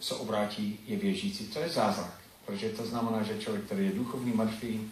[0.00, 1.46] se obrátí, je věřící.
[1.46, 2.20] To je zázrak.
[2.46, 4.90] Protože to znamená, že člověk, který je duchovní mrtvý,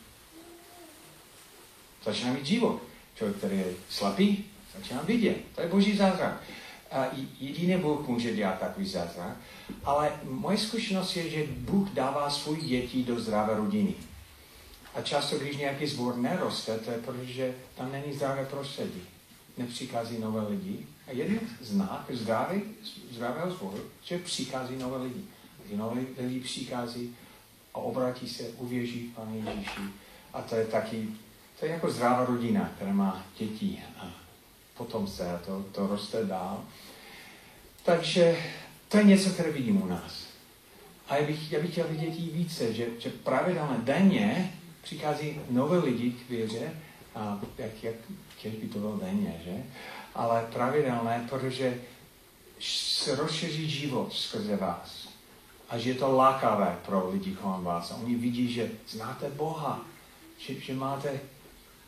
[2.05, 2.83] začíná mít život.
[3.15, 4.45] Člověk, který je slabý,
[4.79, 5.37] začíná vidět.
[5.55, 6.43] To je boží zázrak.
[7.41, 9.37] Jediný Bůh může dělat takový zázrak.
[9.85, 13.95] Ale moje zkušenost je, že Bůh dává svůj děti do zdravé rodiny.
[14.95, 19.03] A často, když nějaký zbor neroste, to je protože tam není zdravé prostředí.
[19.59, 20.87] Nepřichází nové lidi.
[21.07, 22.63] A jeden znak zdravý,
[23.11, 25.25] zdravého zboru, že přichází nové lidi.
[25.69, 27.17] Ty nové lidi přichází
[27.75, 29.81] a obrátí se, uvěří Pane Ježíši.
[30.33, 31.09] A to je taky,
[31.61, 34.28] to je jako zdravá rodina, která má děti a
[34.79, 36.65] potom se to, to roste dál.
[37.85, 38.39] Takže
[38.89, 40.27] to je něco, které vidím u nás.
[41.09, 45.79] A já bych, já bych chtěl vidět i více, že, že pravidelně denně přichází nové
[45.79, 46.73] lidi k věře,
[47.15, 47.95] a jak, jak
[48.43, 49.63] těž by to bylo denně, že?
[50.15, 51.81] Ale pravidelné, protože
[52.61, 55.09] se rozšíří život skrze vás.
[55.69, 57.91] A že je to lákavé pro lidi kolem vás.
[57.91, 59.81] A oni vidí, že znáte Boha,
[60.39, 61.21] že, že máte,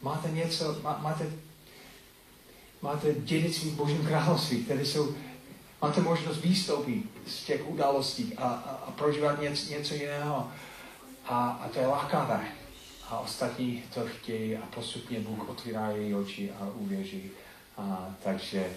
[0.02, 1.32] máte něco, má, máte,
[2.82, 5.14] máte dědictví v Božím království, které jsou,
[5.82, 10.48] máte možnost výstoupit z těch událostí a, a, a prožívat něco, něco jiného.
[11.26, 12.52] A, a to je lákavé
[13.10, 17.30] a ostatní to chtějí a postupně Bůh otvírá její oči a uvěří.
[17.76, 18.72] A, takže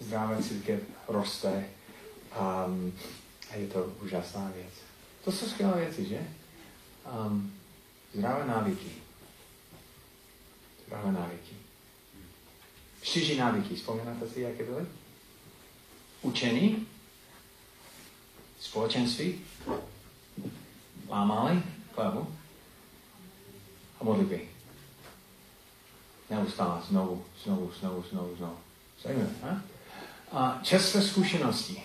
[0.00, 1.64] zdravé církev roste
[2.32, 2.66] a,
[3.50, 4.72] a je to úžasná věc.
[5.24, 6.28] To jsou skvělé věci, že?
[7.26, 7.52] Um,
[8.14, 8.90] zdravé návyky.
[10.86, 11.59] Zdravé návyky.
[13.02, 13.74] Čtyři návyky.
[13.74, 14.86] Vzpomínáte si, jaké byly?
[16.22, 16.86] Učení,
[18.60, 19.40] společenství,
[21.08, 21.62] lámali
[21.94, 22.36] chlabu,
[24.00, 24.48] a modlitby.
[26.30, 28.56] Neustále, znovu, znovu, znovu, znovu, znovu.
[29.02, 29.62] Zajímavé, ne?
[30.32, 31.82] A čerstvé zkušenosti.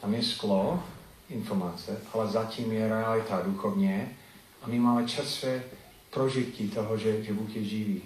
[0.00, 0.82] Tam je sklo,
[1.28, 4.16] informace, ale zatím je realita duchovně
[4.62, 5.62] a my máme čerstvé
[6.10, 8.02] prožití toho, že, že Bůh je živý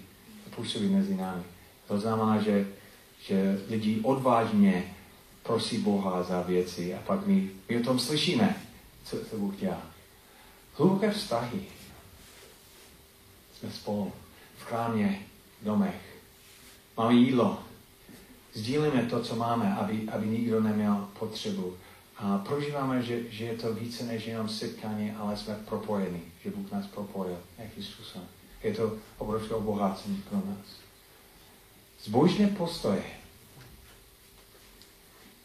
[0.57, 1.43] působí mezi námi.
[1.87, 2.67] To znamená, že,
[3.21, 4.95] že lidi odvážně
[5.43, 8.55] prosí Boha za věci a pak my, my o tom slyšíme,
[9.03, 9.81] co, co Bůh dělá.
[10.73, 11.61] Hluboké vztahy.
[13.59, 14.11] Jsme spolu
[14.57, 15.21] v krámě,
[15.61, 16.01] v domech.
[16.97, 17.59] Máme jídlo.
[18.53, 21.77] Sdílíme to, co máme, aby, aby nikdo neměl potřebu.
[22.17, 26.71] A prožíváme, že, že je to více než jenom setkání, ale jsme propojeni, že Bůh
[26.71, 28.27] nás propojil nějakým způsobem.
[28.67, 30.67] Je to obrovské obohacení pro nás.
[32.03, 33.03] Zbožné postoje.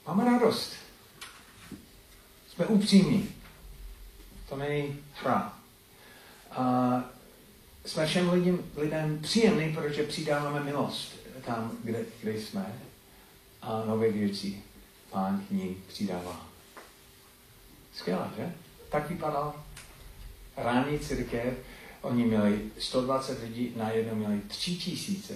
[0.07, 0.73] Máme radost.
[2.49, 3.35] Jsme upřímní.
[4.49, 5.59] To není hra.
[6.51, 6.65] A
[7.85, 12.75] jsme všem lidem, lidem příjemní, protože přidáváme milost tam, kde, kde jsme.
[13.63, 14.63] A nové věci
[15.11, 16.47] pán k ní přidává.
[17.95, 18.55] Skvělé, že?
[18.91, 19.55] Tak vypadal
[20.57, 21.55] ranní církev.
[22.03, 25.35] Oni měli 120 lidí, najednou měli 3000,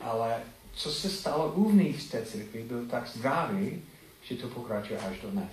[0.00, 0.36] ale
[0.72, 3.82] co se stalo uvnitř té církvy, byl tak zdravý,
[4.22, 5.52] že to pokračuje až do dnes.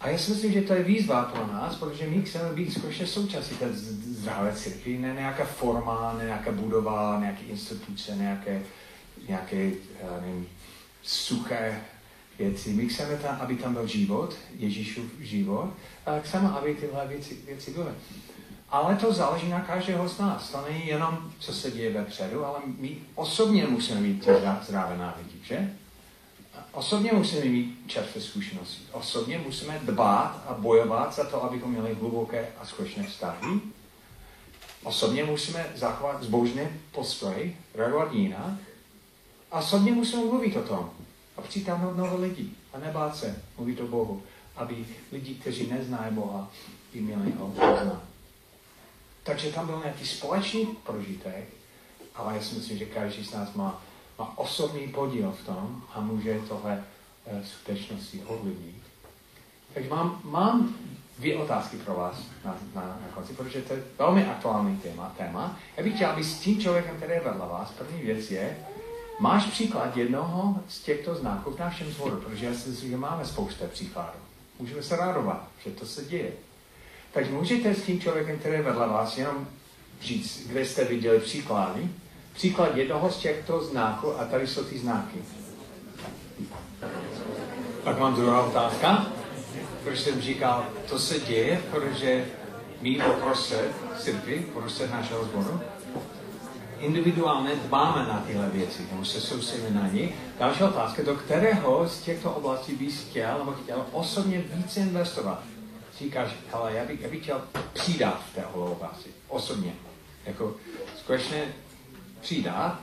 [0.00, 3.06] A já si myslím, že to je výzva pro nás, protože my chceme být skutečně
[3.06, 8.62] součástí té zdravé církvy, ne nějaká forma, ne nějaká budova, nějaké instituce, nějaké,
[9.28, 9.70] nějaké
[10.20, 10.48] nevím,
[11.02, 11.80] suché
[12.38, 12.70] věci.
[12.70, 15.70] My chceme tam, aby tam byl život, Ježíšův život,
[16.06, 17.90] a chceme, aby tyhle věci, věci byly.
[18.70, 20.50] Ale to záleží na každého z nás.
[20.50, 24.30] To není jenom, co se děje vepředu, ale my osobně musíme mít ty
[24.62, 25.70] zdravé návyky, že?
[26.72, 28.82] Osobně musíme mít čerstvé zkušenosti.
[28.92, 33.60] Osobně musíme dbát a bojovat za to, abychom měli hluboké a skutečné vztahy.
[34.82, 36.62] Osobně musíme zachovat zbožný
[36.92, 38.52] postoj, reagovat jinak.
[39.50, 40.90] A osobně musíme mluvit o tom
[41.36, 44.22] a přitáhnout nové lidi a nebát se mluvit o Bohu,
[44.56, 46.50] aby lidi, kteří neznají Boha,
[46.92, 48.09] by měli ho poznat.
[49.30, 51.44] Takže tam byl nějaký společný prožitek,
[52.14, 53.82] ale já si myslím, že každý z nás má
[54.18, 56.84] má osobní podíl v tom a může tohle
[57.24, 58.82] uh, skutečnosti ovlivnit.
[59.74, 60.74] Takže mám, mám
[61.18, 65.14] dvě otázky pro vás na, na, na konci, protože to je velmi aktuální téma.
[65.16, 65.58] téma.
[65.76, 68.66] Já bych chtěl, aby s tím člověkem, který je vedle vás, první věc je,
[69.20, 73.24] máš příklad jednoho z těchto znaků v našem zboru, protože já si myslím, že máme
[73.24, 74.18] spoustu příkladů.
[74.58, 76.32] Můžeme se radovat, že to se děje.
[77.12, 79.46] Takže můžete s tím člověkem, který je vedle vás, jenom
[80.02, 81.88] říct, kde jste viděli příklady,
[82.34, 85.18] příklad jednoho z těchto znaků a tady jsou ty znaky.
[87.84, 89.06] Tak mám druhá otázka.
[89.84, 92.24] Proč jsem říkal, to se děje, protože
[92.80, 95.60] my uprostřed církvy, uprostřed našeho zboru,
[96.78, 100.08] individuálně dbáme na tyhle věci, nebo se soustředíme na ně.
[100.38, 105.42] Další otázka, do kterého z těchto oblastí bys chtěl nebo chtěl osobně více investovat?
[106.00, 107.42] Říkáš, hele, já bych, já bych chtěl
[107.72, 109.72] přidat v té oblasti, osobně.
[110.26, 110.56] Jako
[110.98, 111.54] skutečně
[112.20, 112.80] přidat,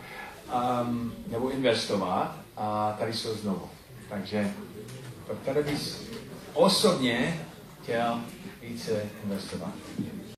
[0.83, 3.69] um, nebo investovat a tady jsou znovu.
[4.09, 4.53] Takže
[5.41, 6.01] které bys
[6.53, 7.45] osobně
[7.83, 8.21] chtěl
[8.61, 9.73] více investovat.